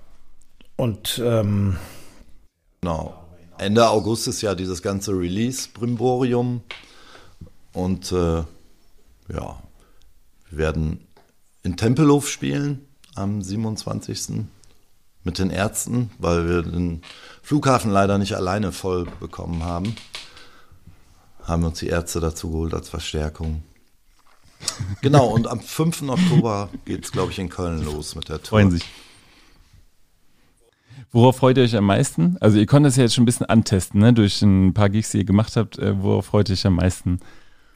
Und 0.75 1.21
ähm, 1.23 1.77
genau. 2.81 3.15
Ende 3.57 3.89
August 3.89 4.27
ist 4.27 4.41
ja 4.41 4.55
dieses 4.55 4.81
ganze 4.81 5.11
Release-Brimborium. 5.11 6.61
Und 7.73 8.11
äh, 8.11 8.15
ja, 8.15 8.45
wir 10.49 10.57
werden 10.57 11.07
in 11.63 11.75
Tempelhof 11.75 12.29
spielen 12.29 12.85
am 13.15 13.41
27. 13.41 14.45
mit 15.23 15.39
den 15.39 15.49
Ärzten, 15.49 16.11
weil 16.19 16.47
wir 16.47 16.61
den 16.61 17.01
Flughafen 17.41 17.91
leider 17.91 18.17
nicht 18.17 18.35
alleine 18.35 18.71
voll 18.71 19.07
bekommen 19.19 19.63
haben 19.63 19.95
haben 21.49 21.63
wir 21.63 21.67
uns 21.67 21.79
die 21.79 21.87
Ärzte 21.87 22.19
dazu 22.19 22.51
geholt 22.51 22.73
als 22.73 22.87
Verstärkung. 22.89 23.63
Genau, 25.01 25.27
und 25.27 25.47
am 25.47 25.61
5. 25.61 26.01
Oktober 26.09 26.67
geht 26.83 27.05
es, 27.05 27.13
glaube 27.13 27.31
ich, 27.31 27.39
in 27.39 27.47
Köln 27.47 27.81
los 27.85 28.15
mit 28.15 28.27
der 28.27 28.39
Tour. 28.39 28.59
Freuen 28.59 28.71
sich. 28.71 28.83
Worauf 31.11 31.37
freut 31.37 31.55
ihr 31.55 31.63
euch 31.63 31.77
am 31.77 31.85
meisten? 31.85 32.35
Also 32.41 32.57
ihr 32.57 32.65
konntet 32.65 32.91
es 32.91 32.97
ja 32.97 33.03
jetzt 33.03 33.15
schon 33.15 33.23
ein 33.23 33.25
bisschen 33.25 33.45
antesten, 33.45 34.01
ne? 34.01 34.11
durch 34.11 34.41
ein 34.41 34.73
paar 34.73 34.89
Gigs, 34.89 35.11
die 35.11 35.19
ihr 35.19 35.23
gemacht 35.23 35.55
habt. 35.55 35.79
Äh, 35.79 36.03
worauf 36.03 36.25
freut 36.25 36.49
ihr 36.49 36.53
euch 36.53 36.67
am 36.67 36.75
meisten? 36.75 37.21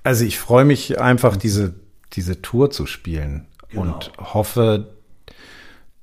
Also 0.03 0.25
ich 0.25 0.37
freue 0.37 0.65
mich 0.65 0.99
einfach, 0.99 1.37
diese, 1.37 1.75
diese 2.11 2.41
Tour 2.41 2.69
zu 2.69 2.85
spielen 2.85 3.47
genau. 3.69 3.83
und 3.83 4.11
hoffe, 4.17 4.93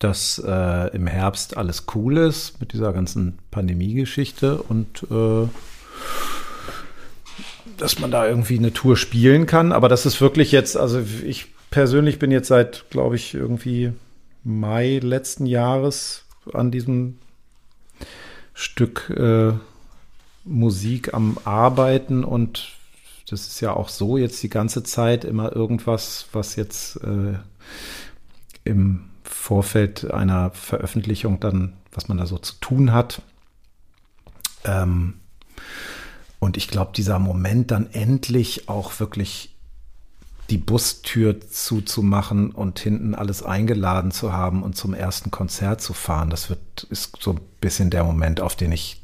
dass 0.00 0.42
äh, 0.44 0.96
im 0.96 1.06
Herbst 1.06 1.56
alles 1.56 1.84
cool 1.94 2.16
ist 2.16 2.58
mit 2.58 2.72
dieser 2.72 2.92
ganzen 2.92 3.38
Pandemie-Geschichte 3.50 4.60
und 4.62 5.06
äh, 5.10 5.46
dass 7.76 7.98
man 7.98 8.10
da 8.10 8.26
irgendwie 8.26 8.58
eine 8.58 8.72
Tour 8.72 8.96
spielen 8.96 9.46
kann. 9.46 9.72
Aber 9.72 9.88
das 9.88 10.06
ist 10.06 10.20
wirklich 10.20 10.52
jetzt, 10.52 10.76
also 10.76 11.02
ich 11.24 11.48
persönlich 11.70 12.18
bin 12.18 12.30
jetzt 12.30 12.48
seit, 12.48 12.86
glaube 12.90 13.16
ich, 13.16 13.34
irgendwie 13.34 13.92
Mai 14.42 15.00
letzten 15.02 15.44
Jahres 15.44 16.24
an 16.52 16.70
diesem 16.70 17.18
Stück 18.54 19.10
äh, 19.10 19.52
Musik 20.44 21.12
am 21.12 21.36
Arbeiten 21.44 22.24
und 22.24 22.70
das 23.28 23.46
ist 23.46 23.60
ja 23.60 23.74
auch 23.74 23.90
so 23.90 24.16
jetzt 24.16 24.42
die 24.42 24.48
ganze 24.48 24.82
Zeit 24.82 25.24
immer 25.24 25.54
irgendwas, 25.54 26.26
was 26.32 26.56
jetzt 26.56 26.96
äh, 27.04 27.34
im 28.64 29.09
Vorfeld 29.30 30.10
einer 30.10 30.50
Veröffentlichung 30.50 31.40
dann, 31.40 31.74
was 31.92 32.08
man 32.08 32.18
da 32.18 32.26
so 32.26 32.38
zu 32.38 32.54
tun 32.60 32.92
hat. 32.92 33.22
Ähm, 34.64 35.14
und 36.38 36.56
ich 36.56 36.68
glaube, 36.68 36.92
dieser 36.94 37.18
Moment 37.18 37.70
dann 37.70 37.90
endlich 37.92 38.68
auch 38.68 38.98
wirklich 38.98 39.54
die 40.50 40.58
Bustür 40.58 41.40
zuzumachen 41.40 42.50
und 42.50 42.80
hinten 42.80 43.14
alles 43.14 43.42
eingeladen 43.42 44.10
zu 44.10 44.32
haben 44.32 44.64
und 44.64 44.76
zum 44.76 44.94
ersten 44.94 45.30
Konzert 45.30 45.80
zu 45.80 45.92
fahren, 45.92 46.28
das 46.28 46.50
wird, 46.50 46.82
ist 46.90 47.18
so 47.20 47.34
ein 47.34 47.40
bisschen 47.60 47.90
der 47.90 48.02
Moment, 48.02 48.40
auf 48.40 48.56
den 48.56 48.72
ich 48.72 49.00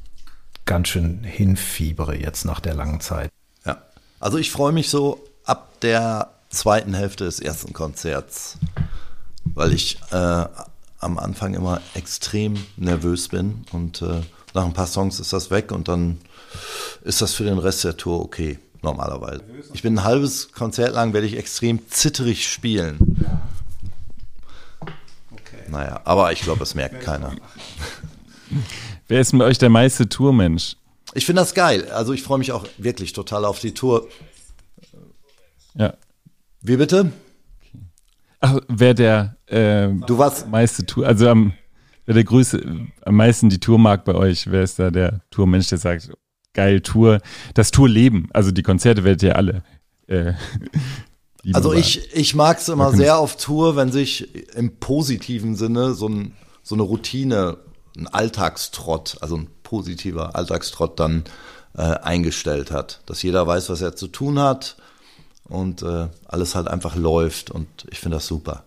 ganz 0.64 0.88
schön 0.88 1.22
hinfiebere 1.22 2.16
jetzt 2.16 2.44
nach 2.44 2.58
der 2.58 2.74
langen 2.74 3.00
Zeit. 3.00 3.30
Ja, 3.64 3.80
also 4.18 4.38
ich 4.38 4.50
freue 4.50 4.72
mich 4.72 4.90
so 4.90 5.24
ab 5.44 5.80
der 5.82 6.30
zweiten 6.48 6.94
Hälfte 6.94 7.24
des 7.24 7.38
ersten 7.38 7.72
Konzerts, 7.72 8.58
weil 9.54 9.72
ich 9.72 9.98
äh, 10.10 10.44
am 10.98 11.18
Anfang 11.18 11.54
immer 11.54 11.80
extrem 11.94 12.54
nervös 12.76 13.28
bin 13.28 13.64
und 13.72 14.02
äh, 14.02 14.20
nach 14.54 14.64
ein 14.64 14.72
paar 14.72 14.86
Songs 14.86 15.20
ist 15.20 15.32
das 15.32 15.50
weg 15.50 15.72
und 15.72 15.88
dann 15.88 16.18
ist 17.04 17.22
das 17.22 17.34
für 17.34 17.44
den 17.44 17.58
Rest 17.58 17.84
der 17.84 17.96
Tour 17.96 18.20
okay, 18.20 18.58
normalerweise. 18.82 19.44
Ich 19.74 19.82
bin 19.82 19.98
ein 19.98 20.04
halbes 20.04 20.52
Konzert 20.52 20.94
lang, 20.94 21.12
werde 21.12 21.26
ich 21.26 21.36
extrem 21.36 21.88
zitterig 21.90 22.50
spielen. 22.50 23.16
Okay. 25.30 25.68
Naja, 25.68 26.00
aber 26.04 26.32
ich 26.32 26.40
glaube, 26.40 26.62
es 26.62 26.74
merkt 26.74 27.02
keiner. 27.02 27.32
Wer 29.08 29.20
ist 29.20 29.32
mit 29.32 29.42
euch 29.42 29.58
der 29.58 29.70
meiste 29.70 30.08
Tourmensch? 30.08 30.76
Ich 31.14 31.26
finde 31.26 31.42
das 31.42 31.54
geil. 31.54 31.90
Also 31.90 32.12
ich 32.12 32.22
freue 32.22 32.38
mich 32.38 32.52
auch 32.52 32.66
wirklich 32.78 33.12
total 33.12 33.44
auf 33.44 33.60
die 33.60 33.72
Tour. 33.72 34.08
Ja. 35.74 35.94
Wie 36.60 36.76
bitte? 36.76 37.12
Ach, 38.40 38.60
wer 38.68 38.94
der 38.94 39.36
äh, 39.46 39.88
du 39.88 40.18
warst 40.18 40.48
meiste 40.48 40.84
Tour, 40.86 41.06
also 41.06 41.28
am, 41.28 41.52
wer 42.04 42.14
der 42.14 42.24
größte, 42.24 42.86
am 43.04 43.14
meisten 43.16 43.48
die 43.48 43.60
Tour 43.60 43.78
mag 43.78 44.04
bei 44.04 44.14
euch, 44.14 44.50
wer 44.50 44.62
ist 44.62 44.78
da 44.78 44.90
der 44.90 45.20
Tourmensch, 45.30 45.68
der 45.68 45.78
sagt, 45.78 46.10
geil, 46.52 46.80
Tour, 46.80 47.20
das 47.54 47.70
Tourleben, 47.70 48.28
also 48.32 48.50
die 48.50 48.62
Konzerte 48.62 49.04
werdet 49.04 49.22
ihr 49.22 49.36
alle. 49.36 49.62
Äh, 50.08 50.32
also 51.52 51.72
ich, 51.72 52.14
ich 52.14 52.34
mag 52.34 52.58
es 52.58 52.68
immer 52.68 52.92
sehr 52.92 53.18
auf 53.18 53.36
Tour, 53.36 53.76
wenn 53.76 53.92
sich 53.92 54.54
im 54.54 54.78
positiven 54.78 55.54
Sinne 55.54 55.94
so, 55.94 56.08
ein, 56.08 56.32
so 56.62 56.74
eine 56.74 56.82
Routine, 56.82 57.58
ein 57.96 58.08
Alltagstrott, 58.08 59.18
also 59.20 59.36
ein 59.36 59.48
positiver 59.62 60.34
Alltagstrott 60.34 60.98
dann 60.98 61.24
äh, 61.76 61.82
eingestellt 61.82 62.70
hat. 62.70 63.00
Dass 63.06 63.22
jeder 63.22 63.46
weiß, 63.46 63.70
was 63.70 63.80
er 63.80 63.96
zu 63.96 64.08
tun 64.08 64.38
hat 64.38 64.76
und 65.48 65.82
äh, 65.82 66.08
alles 66.26 66.54
halt 66.54 66.68
einfach 66.68 66.96
läuft 66.96 67.50
und 67.50 67.66
ich 67.90 68.00
finde 68.00 68.16
das 68.16 68.26
super. 68.26 68.64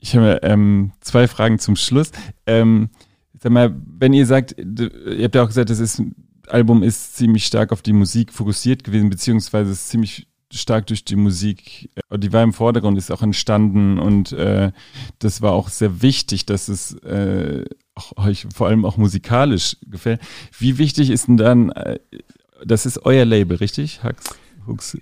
Ich 0.00 0.14
habe 0.16 0.40
ähm, 0.42 0.92
zwei 1.00 1.28
Fragen 1.28 1.58
zum 1.58 1.76
Schluss. 1.76 2.10
Ähm, 2.46 2.90
Sag 3.44 3.52
mal, 3.52 3.76
wenn 3.98 4.14
ihr 4.14 4.24
sagt, 4.24 4.56
ihr 4.56 5.24
habt 5.24 5.34
ja 5.34 5.42
auch 5.42 5.48
gesagt, 5.48 5.68
das 5.68 5.78
ist, 5.78 6.00
Album 6.46 6.82
ist 6.82 7.16
ziemlich 7.16 7.44
stark 7.44 7.72
auf 7.72 7.82
die 7.82 7.92
Musik 7.92 8.32
fokussiert 8.32 8.84
gewesen, 8.84 9.10
beziehungsweise 9.10 9.72
ist 9.72 9.90
ziemlich 9.90 10.26
stark 10.50 10.86
durch 10.86 11.04
die 11.04 11.16
Musik, 11.16 11.90
äh, 12.08 12.18
die 12.18 12.32
war 12.32 12.42
im 12.42 12.54
Vordergrund, 12.54 12.96
ist 12.96 13.10
auch 13.10 13.20
entstanden 13.20 13.98
und 13.98 14.32
äh, 14.32 14.72
das 15.18 15.42
war 15.42 15.52
auch 15.52 15.68
sehr 15.68 16.00
wichtig, 16.00 16.46
dass 16.46 16.68
es 16.68 16.94
äh, 17.02 17.66
euch 18.16 18.46
vor 18.54 18.68
allem 18.68 18.86
auch 18.86 18.96
musikalisch 18.96 19.76
gefällt. 19.82 20.22
Wie 20.58 20.78
wichtig 20.78 21.10
ist 21.10 21.28
denn 21.28 21.36
dann, 21.36 21.68
äh, 21.72 21.98
das 22.64 22.86
ist 22.86 23.04
euer 23.04 23.26
Label, 23.26 23.58
richtig? 23.58 24.02
Hux, 24.02 24.24
Hux 24.66 24.98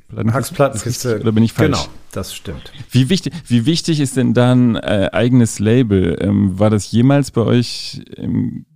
Plattenkiste? 0.52 1.20
Oder 1.20 1.32
bin 1.32 1.44
ich 1.44 1.52
falsch? 1.52 1.78
Genau, 1.78 1.92
das 2.12 2.34
stimmt. 2.34 2.72
Wie 2.90 3.08
wichtig, 3.08 3.32
wie 3.46 3.66
wichtig 3.66 4.00
ist 4.00 4.16
denn 4.16 4.34
dann 4.34 4.76
äh, 4.76 5.10
eigenes 5.12 5.58
Label? 5.58 6.16
Ähm, 6.20 6.58
war 6.58 6.70
das 6.70 6.90
jemals 6.90 7.30
bei 7.30 7.42
euch 7.42 8.02
im 8.16 8.66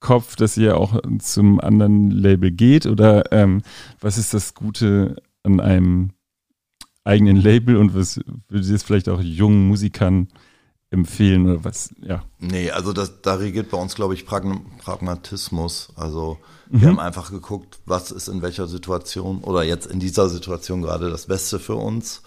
Kopf, 0.00 0.36
dass 0.36 0.56
ihr 0.56 0.76
auch 0.76 1.00
zum 1.18 1.60
anderen 1.60 2.10
Label 2.10 2.50
geht? 2.50 2.86
Oder 2.86 3.32
ähm, 3.32 3.62
was 4.00 4.18
ist 4.18 4.34
das 4.34 4.54
Gute 4.54 5.16
an 5.42 5.60
einem 5.60 6.10
eigenen 7.04 7.36
Label 7.36 7.76
und 7.76 7.94
was 7.94 8.20
würdet 8.48 8.68
ihr 8.68 8.76
es 8.76 8.82
vielleicht 8.82 9.08
auch 9.08 9.20
jungen 9.20 9.68
Musikern 9.68 10.28
empfehlen 10.92 11.48
oder 11.48 11.64
was, 11.64 11.90
ja? 12.02 12.22
Nee, 12.38 12.70
also 12.70 12.92
das, 12.92 13.22
da 13.22 13.34
regiert 13.34 13.70
bei 13.70 13.78
uns, 13.78 13.94
glaube 13.94 14.14
ich, 14.14 14.26
Pragmatismus. 14.26 15.88
Also 15.96 16.38
wir 16.68 16.80
mhm. 16.80 16.86
haben 16.86 17.00
einfach 17.00 17.30
geguckt, 17.30 17.78
was 17.86 18.10
ist 18.10 18.28
in 18.28 18.42
welcher 18.42 18.68
Situation 18.68 19.38
oder 19.38 19.62
jetzt 19.62 19.86
in 19.86 20.00
dieser 20.00 20.28
Situation 20.28 20.82
gerade 20.82 21.10
das 21.10 21.26
Beste 21.26 21.58
für 21.58 21.76
uns. 21.76 22.22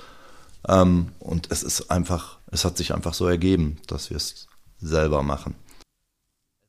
Ähm, 0.67 1.10
und 1.19 1.51
es 1.51 1.62
ist 1.62 1.91
einfach, 1.91 2.39
es 2.51 2.65
hat 2.65 2.78
sich 2.78 2.93
einfach 2.93 3.13
so 3.13 3.28
ergeben, 3.28 3.78
dass 3.88 4.10
wir 4.10 4.17
es 4.17 4.47
selber 4.80 5.21
machen. 5.21 5.56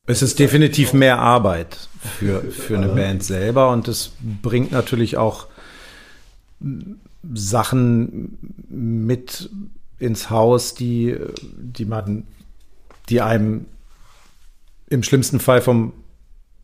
Es 0.05 0.21
ist 0.21 0.39
definitiv 0.39 0.93
mehr 0.93 1.19
Arbeit 1.19 1.89
für, 2.19 2.41
für 2.43 2.77
eine 2.77 2.87
Band 2.87 3.23
selber 3.23 3.71
und 3.71 3.87
es 3.87 4.11
bringt 4.41 4.71
natürlich 4.71 5.17
auch 5.17 5.47
Sachen 7.33 8.37
mit 8.69 9.49
ins 9.99 10.29
Haus, 10.29 10.75
die, 10.75 11.15
die 11.41 11.85
man, 11.85 12.27
die 13.09 13.21
einem 13.21 13.65
im 14.89 15.03
schlimmsten 15.03 15.39
Fall 15.39 15.61
vom 15.61 15.93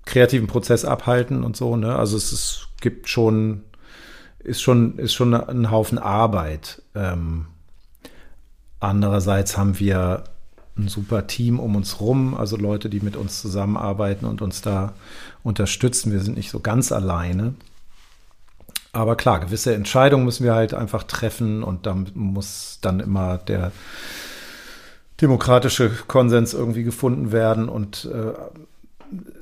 kreativen 0.06 0.48
Prozess 0.48 0.86
abhalten 0.86 1.44
und 1.44 1.56
so. 1.56 1.76
Ne? 1.76 1.96
Also 1.96 2.18
es 2.18 2.32
ist, 2.32 2.68
gibt 2.82 3.10
schon, 3.10 3.64
ist 4.40 4.62
schon, 4.62 4.98
ist 4.98 5.14
schon 5.14 5.34
ein 5.34 5.72
Haufen 5.72 5.98
Arbeit. 5.98 6.82
Ähm, 6.96 7.48
andererseits 8.80 9.58
haben 9.58 9.80
wir 9.80 10.26
ein 10.76 10.88
super 10.88 11.28
Team 11.28 11.60
um 11.60 11.76
uns 11.76 12.00
rum, 12.00 12.34
also 12.34 12.58
Leute, 12.58 12.90
die 12.90 13.00
mit 13.00 13.16
uns 13.16 13.42
zusammenarbeiten 13.42 14.26
und 14.26 14.42
uns 14.42 14.62
da 14.62 14.94
unterstützen. 15.44 16.12
Wir 16.12 16.20
sind 16.20 16.36
nicht 16.36 16.50
so 16.50 16.60
ganz 16.60 16.92
alleine. 16.92 17.54
Aber 18.94 19.16
klar, 19.16 19.40
gewisse 19.40 19.74
Entscheidungen 19.74 20.24
müssen 20.24 20.44
wir 20.44 20.54
halt 20.54 20.76
einfach 20.76 21.04
treffen 21.04 21.64
und 21.64 21.88
da 21.88 21.98
muss 22.14 22.78
dann 22.82 23.00
immer 23.00 23.40
der 23.40 23.72
demokratische 25.20 25.90
Konsens 26.08 26.54
irgendwie 26.54 26.84
gefunden 26.84 27.32
werden 27.32 27.70
und 27.70 28.06
äh, 28.06 28.34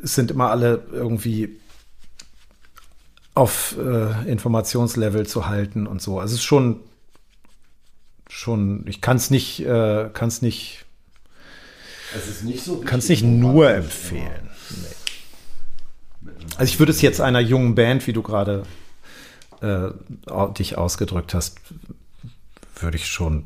es 0.03 0.15
sind 0.15 0.31
immer 0.31 0.49
alle 0.51 0.83
irgendwie 0.93 1.59
auf 3.33 3.75
äh, 3.77 4.29
Informationslevel 4.29 5.27
zu 5.27 5.47
halten 5.47 5.85
und 5.85 6.01
so. 6.01 6.19
Also 6.19 6.33
es 6.33 6.39
ist 6.39 6.45
schon, 6.45 6.79
schon, 8.29 8.85
ich 8.87 9.01
kann 9.01 9.17
es 9.17 9.31
nicht, 9.31 9.65
äh, 9.65 10.09
kann 10.13 10.29
es 10.29 10.41
nicht, 10.41 10.85
es 12.15 12.27
ist 12.27 12.43
nicht 12.43 12.63
so 12.63 12.77
kann 12.79 12.99
es 12.99 13.09
nicht 13.09 13.23
nur 13.23 13.69
empfehlen. 13.69 14.49
Nee. 14.69 16.31
Also 16.55 16.71
ich 16.71 16.79
würde 16.79 16.91
es 16.91 17.01
jetzt 17.01 17.19
einer 17.19 17.39
jungen 17.41 17.75
Band, 17.75 18.07
wie 18.07 18.13
du 18.13 18.21
gerade 18.21 18.63
äh, 19.61 19.89
dich 20.57 20.77
ausgedrückt 20.77 21.33
hast, 21.33 21.59
würde 22.75 22.97
ich 22.97 23.07
schon, 23.07 23.45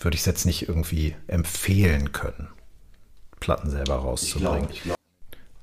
würde 0.00 0.14
ich 0.14 0.20
es 0.20 0.26
jetzt 0.26 0.46
nicht 0.46 0.68
irgendwie 0.68 1.14
empfehlen 1.26 2.12
können, 2.12 2.48
Platten 3.40 3.70
selber 3.70 3.96
rauszubringen. 3.96 4.68
Ich 4.70 4.70
glaub, 4.70 4.72
ich 4.72 4.82
glaub. 4.82 4.96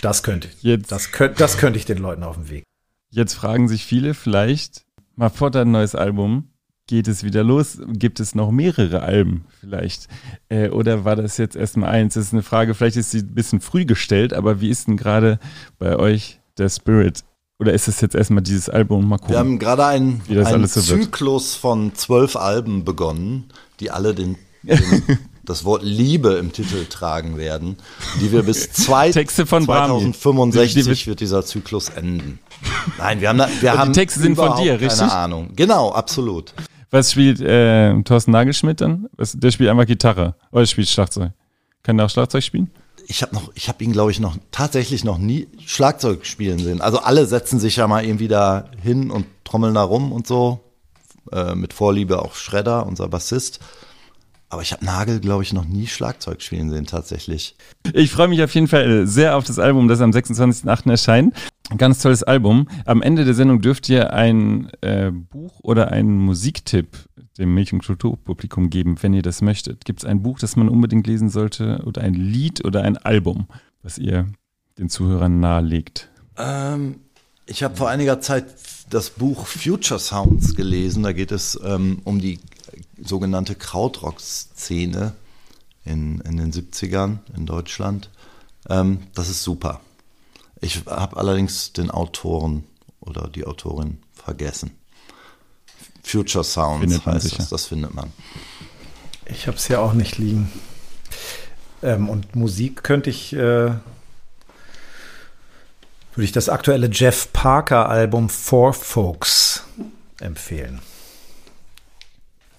Das 0.02 0.24
könnte, 0.24 0.50
jetzt, 0.62 0.92
das, 0.92 1.12
könnte, 1.12 1.38
das 1.38 1.58
könnte 1.58 1.78
ich 1.78 1.86
den 1.86 1.98
Leuten 1.98 2.24
auf 2.24 2.36
dem 2.36 2.50
Weg. 2.50 2.64
Jetzt 3.12 3.34
fragen 3.34 3.68
sich 3.68 3.86
viele 3.86 4.14
vielleicht, 4.14 4.86
mal 5.16 5.30
vor 5.30 5.52
dein 5.52 5.72
neues 5.72 5.96
Album, 5.96 6.50
geht 6.88 7.08
es 7.08 7.24
wieder 7.24 7.44
los? 7.44 7.80
Gibt 7.94 8.20
es 8.20 8.34
noch 8.34 8.50
mehrere 8.50 9.02
Alben 9.04 9.46
vielleicht? 9.60 10.08
Äh, 10.50 10.70
oder 10.70 11.06
war 11.06 11.16
das 11.16 11.38
jetzt 11.38 11.56
erstmal 11.56 11.92
eins? 11.92 12.16
Das 12.16 12.26
ist 12.26 12.34
eine 12.34 12.42
Frage, 12.42 12.74
vielleicht 12.74 12.98
ist 12.98 13.12
sie 13.12 13.20
ein 13.20 13.36
bisschen 13.36 13.62
früh 13.62 13.86
gestellt, 13.86 14.34
aber 14.34 14.60
wie 14.60 14.70
ist 14.70 14.88
denn 14.88 14.98
gerade 14.98 15.40
bei 15.78 15.98
euch 15.98 16.40
der 16.58 16.70
Spirit 16.70 17.24
oder 17.60 17.74
ist 17.74 17.88
es 17.88 18.00
jetzt 18.02 18.16
erstmal 18.16 18.42
dieses 18.42 18.70
Album? 18.70 19.08
Mal 19.08 19.18
gucken. 19.18 19.34
Wir 19.34 19.40
haben 19.40 19.60
gerade 19.60 19.86
einen, 19.86 20.22
einen 20.30 20.68
Zyklus 20.68 21.56
von 21.56 21.94
zwölf 21.94 22.36
Alben 22.36 22.86
begonnen, 22.86 23.46
die 23.82 23.92
alle 23.92 24.16
den, 24.16 24.38
den 24.64 25.04
das 25.44 25.66
Wort 25.66 25.84
Liebe 25.84 26.34
im 26.34 26.54
Titel 26.54 26.86
tragen 26.86 27.38
werden, 27.38 27.76
die 28.22 28.32
wir 28.32 28.44
bis 28.44 28.72
zwei, 28.72 29.12
Texte 29.12 29.46
von 29.46 29.66
2065 29.66 30.74
die, 30.74 30.90
die 30.90 31.08
wird 31.08 31.20
dieser 31.20 31.44
Zyklus 31.44 31.90
enden. 31.90 32.40
Nein, 32.98 33.20
wir 33.20 33.30
haben, 33.30 33.38
da, 33.38 33.50
wir 33.60 33.74
haben 33.78 33.92
die 33.92 34.00
Texte 34.00 34.22
sind 34.22 34.36
von 34.36 34.56
dir, 34.62 34.80
richtig? 34.80 35.00
Keine 35.00 35.12
Ahnung. 35.12 35.52
Genau, 35.56 35.92
absolut. 35.92 36.54
Was 36.92 37.12
spielt 37.12 37.42
äh, 37.42 38.02
Thorsten 38.04 38.32
Nagelschmidt 38.32 38.82
dann? 38.82 39.10
Der 39.18 39.52
spielt 39.52 39.70
einfach 39.70 39.86
Gitarre 39.86 40.36
oder 40.52 40.66
spielt 40.66 40.88
Schlagzeug. 40.88 41.32
Kann 41.84 41.98
der 41.98 42.06
auch 42.06 42.10
Schlagzeug 42.10 42.44
spielen? 42.44 42.72
Ich 43.10 43.24
habe 43.24 43.34
noch, 43.34 43.52
ich 43.56 43.68
habe 43.68 43.84
ihn, 43.84 43.92
glaube 43.92 44.12
ich, 44.12 44.20
noch 44.20 44.38
tatsächlich 44.52 45.04
noch 45.04 45.18
nie 45.18 45.48
Schlagzeug 45.66 46.28
spielen 46.28 46.60
sehen. 46.60 46.80
Also 46.80 47.00
alle 47.00 47.26
setzen 47.26 47.60
sich 47.60 47.78
ja 47.78 47.88
mal 47.88 48.06
irgendwie 48.06 48.28
da 48.28 48.66
hin 48.82 49.10
und 49.10 49.26
trommeln 49.44 49.74
da 49.74 49.82
rum 49.82 50.12
und 50.12 50.28
so. 50.28 50.60
Äh, 51.32 51.56
mit 51.56 51.74
Vorliebe 51.74 52.22
auch 52.22 52.36
Schredder, 52.36 52.86
unser 52.86 53.08
Bassist. 53.08 53.60
Aber 54.50 54.62
ich 54.62 54.72
habe 54.72 54.86
Nagel, 54.86 55.20
glaube 55.20 55.42
ich, 55.42 55.54
noch 55.54 55.66
nie 55.66 55.88
Schlagzeug 55.88 56.42
spielen 56.44 56.70
sehen, 56.70 56.86
tatsächlich. 56.86 57.56
Ich 57.94 58.12
freue 58.12 58.28
mich 58.28 58.44
auf 58.44 58.54
jeden 58.54 58.68
Fall 58.68 59.08
sehr 59.08 59.36
auf 59.36 59.44
das 59.44 59.58
Album, 59.58 59.88
das 59.88 60.02
am 60.02 60.12
26.08. 60.12 60.90
erscheint. 60.90 61.36
Ganz 61.78 62.02
tolles 62.02 62.24
Album. 62.24 62.68
Am 62.86 63.02
Ende 63.02 63.26
der 63.26 63.34
Sendung 63.34 63.62
dürft 63.62 63.90
ihr 63.90 64.14
ein 64.14 64.72
äh, 64.82 65.12
Buch 65.12 65.60
oder 65.62 65.92
einen 65.92 66.18
Musiktipp 66.18 67.09
dem 67.40 67.54
Milch- 67.54 67.74
und 67.74 67.84
Kulturpublikum 67.84 68.70
geben, 68.70 69.02
wenn 69.02 69.14
ihr 69.14 69.22
das 69.22 69.42
möchtet? 69.42 69.86
Gibt 69.86 70.02
es 70.02 70.06
ein 70.06 70.22
Buch, 70.22 70.40
das 70.40 70.56
man 70.56 70.70
unbedingt 70.70 71.08
lesen 71.08 71.30
sollte 71.30 71.82
oder 71.86 72.02
ein 72.02 72.14
Lied 72.14 72.66
oder 72.66 72.84
ein 72.84 72.98
Album, 72.98 73.48
was 73.82 73.98
ihr 73.98 74.28
den 74.78 74.90
Zuhörern 74.90 75.40
nahelegt? 75.40 76.10
Ähm, 76.38 77.00
ich 77.46 77.64
habe 77.64 77.76
vor 77.76 77.90
einiger 77.90 78.22
Zeit 78.22 78.46
das 78.90 79.10
Buch 79.10 79.46
Future 79.48 80.00
Sounds 80.00 80.56
gelesen. 80.56 81.04
Da 81.04 81.14
geht 81.14 81.32
es 81.32 81.60
ähm, 81.64 82.02
um 82.04 82.20
die 82.20 82.40
sogenannte 83.02 83.56
Krautrock-Szene 83.56 85.14
in, 85.86 86.22
in 86.22 86.38
den 86.38 86.52
70ern 86.52 87.20
in 87.36 87.46
Deutschland. 87.46 88.10
Ähm, 88.70 89.00
das 89.14 89.30
ist 89.30 89.44
super. 89.44 89.82
Ich 90.62 90.86
habe 90.86 91.18
allerdings 91.18 91.74
den 91.74 91.90
Autoren 91.90 92.66
oder 93.00 93.28
die 93.28 93.46
Autorin 93.46 94.00
vergessen. 94.12 94.72
Future 96.10 96.44
Sounds 96.44 97.06
heißt 97.06 97.24
sicher. 97.24 97.38
das, 97.38 97.50
das 97.50 97.66
findet 97.68 97.94
man. 97.94 98.12
Ich 99.26 99.48
habe 99.48 99.58
es 99.58 99.68
ja 99.68 99.80
auch 99.80 99.94
nicht 99.94 100.18
liegen. 100.18 100.52
Ähm, 101.82 102.10
und 102.10 102.36
Musik 102.36 102.84
könnte 102.84 103.10
ich, 103.10 103.34
äh, 103.34 103.38
würde 103.38 103.80
ich 106.18 106.32
das 106.32 106.50
aktuelle 106.50 106.90
Jeff 106.92 107.32
Parker 107.32 107.88
Album 107.88 108.30
For 108.30 108.74
Folks 108.74 109.64
empfehlen. 110.20 110.82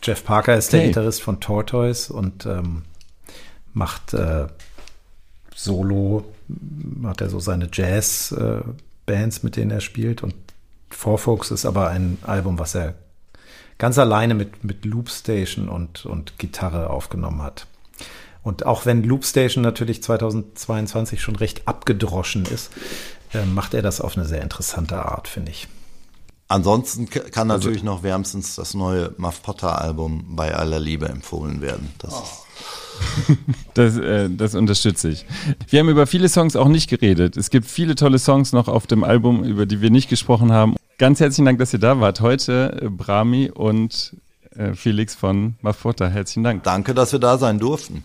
Jeff 0.03 0.25
Parker 0.25 0.57
ist 0.57 0.73
der 0.73 0.87
Gitarrist 0.87 1.21
von 1.21 1.41
Tortoise 1.41 2.13
und 2.13 2.47
ähm, 2.47 2.83
macht 3.75 4.15
äh, 4.15 4.47
Solo, 5.55 6.25
hat 7.05 7.21
er 7.21 7.29
so 7.29 7.39
seine 7.39 7.69
Jazz-Bands, 7.71 9.39
äh, 9.39 9.41
mit 9.43 9.57
denen 9.57 9.71
er 9.71 9.83
spielt. 9.83 10.23
Und 10.23 10.35
For 10.89 11.19
Folks 11.19 11.51
ist 11.51 11.67
aber 11.67 11.91
ein 11.91 12.17
Album, 12.23 12.59
was 12.59 12.75
er 12.75 12.95
ganz 13.81 13.99
alleine 13.99 14.35
mit, 14.35 14.63
mit 14.63 14.85
Loopstation 14.85 15.69
und, 15.69 16.07
und 16.07 16.39
Gitarre 16.39 16.91
aufgenommen 16.91 17.43
hat. 17.43 17.67
Und 18.43 18.65
auch 18.65 18.87
wenn 18.87 19.03
Loopstation 19.03 19.63
natürlich 19.63 20.03
2022 20.03 21.21
schon 21.21 21.35
recht 21.35 21.67
abgedroschen 21.67 22.45
ist, 22.45 22.71
äh, 23.33 23.45
macht 23.45 23.75
er 23.75 23.83
das 23.83 24.01
auf 24.01 24.17
eine 24.17 24.27
sehr 24.27 24.43
interessante 24.43 25.05
Art, 25.05 25.29
finde 25.29 25.51
ich. 25.51 25.67
Ansonsten 26.47 27.09
kann 27.09 27.51
also 27.51 27.69
natürlich 27.69 27.83
also, 27.83 27.95
noch 27.95 28.03
wärmstens 28.03 28.57
das 28.57 28.75
neue 28.75 29.15
Muff 29.17 29.43
Potter 29.43 29.81
Album 29.81 30.37
bei 30.37 30.55
aller 30.55 30.81
Liebe 30.81 31.09
empfohlen 31.09 31.63
werden. 31.63 31.93
Das, 31.99 32.13
oh. 32.13 32.90
das, 33.75 33.97
äh, 33.97 34.29
das 34.31 34.55
unterstütze 34.55 35.09
ich. 35.09 35.25
Wir 35.69 35.81
haben 35.81 35.89
über 35.89 36.07
viele 36.07 36.29
Songs 36.29 36.57
auch 36.57 36.69
nicht 36.69 36.89
geredet. 36.89 37.37
Es 37.37 37.51
gibt 37.51 37.67
viele 37.67 37.95
tolle 37.95 38.19
Songs 38.19 38.53
noch 38.53 38.69
auf 38.69 38.87
dem 38.87 39.05
Album, 39.05 39.45
über 39.45 39.67
die 39.67 39.81
wir 39.81 39.91
nicht 39.91 40.09
gesprochen 40.09 40.53
haben. 40.53 40.77
Ganz 40.99 41.21
herzlichen 41.21 41.47
Dank, 41.47 41.59
dass 41.59 41.73
ihr 41.73 41.79
da 41.79 42.01
wart. 42.01 42.21
Heute 42.21 42.79
äh, 42.83 42.89
Brami 42.89 43.51
und 43.51 44.17
äh, 44.55 44.75
Felix 44.75 45.15
von 45.15 45.55
Mafota. 45.63 46.09
Herzlichen 46.09 46.45
Dank. 46.45 46.63
Danke, 46.63 46.95
dass 46.95 47.13
wir 47.13 47.19
da 47.19 47.39
sein 47.39 47.59
durften. 47.59 48.05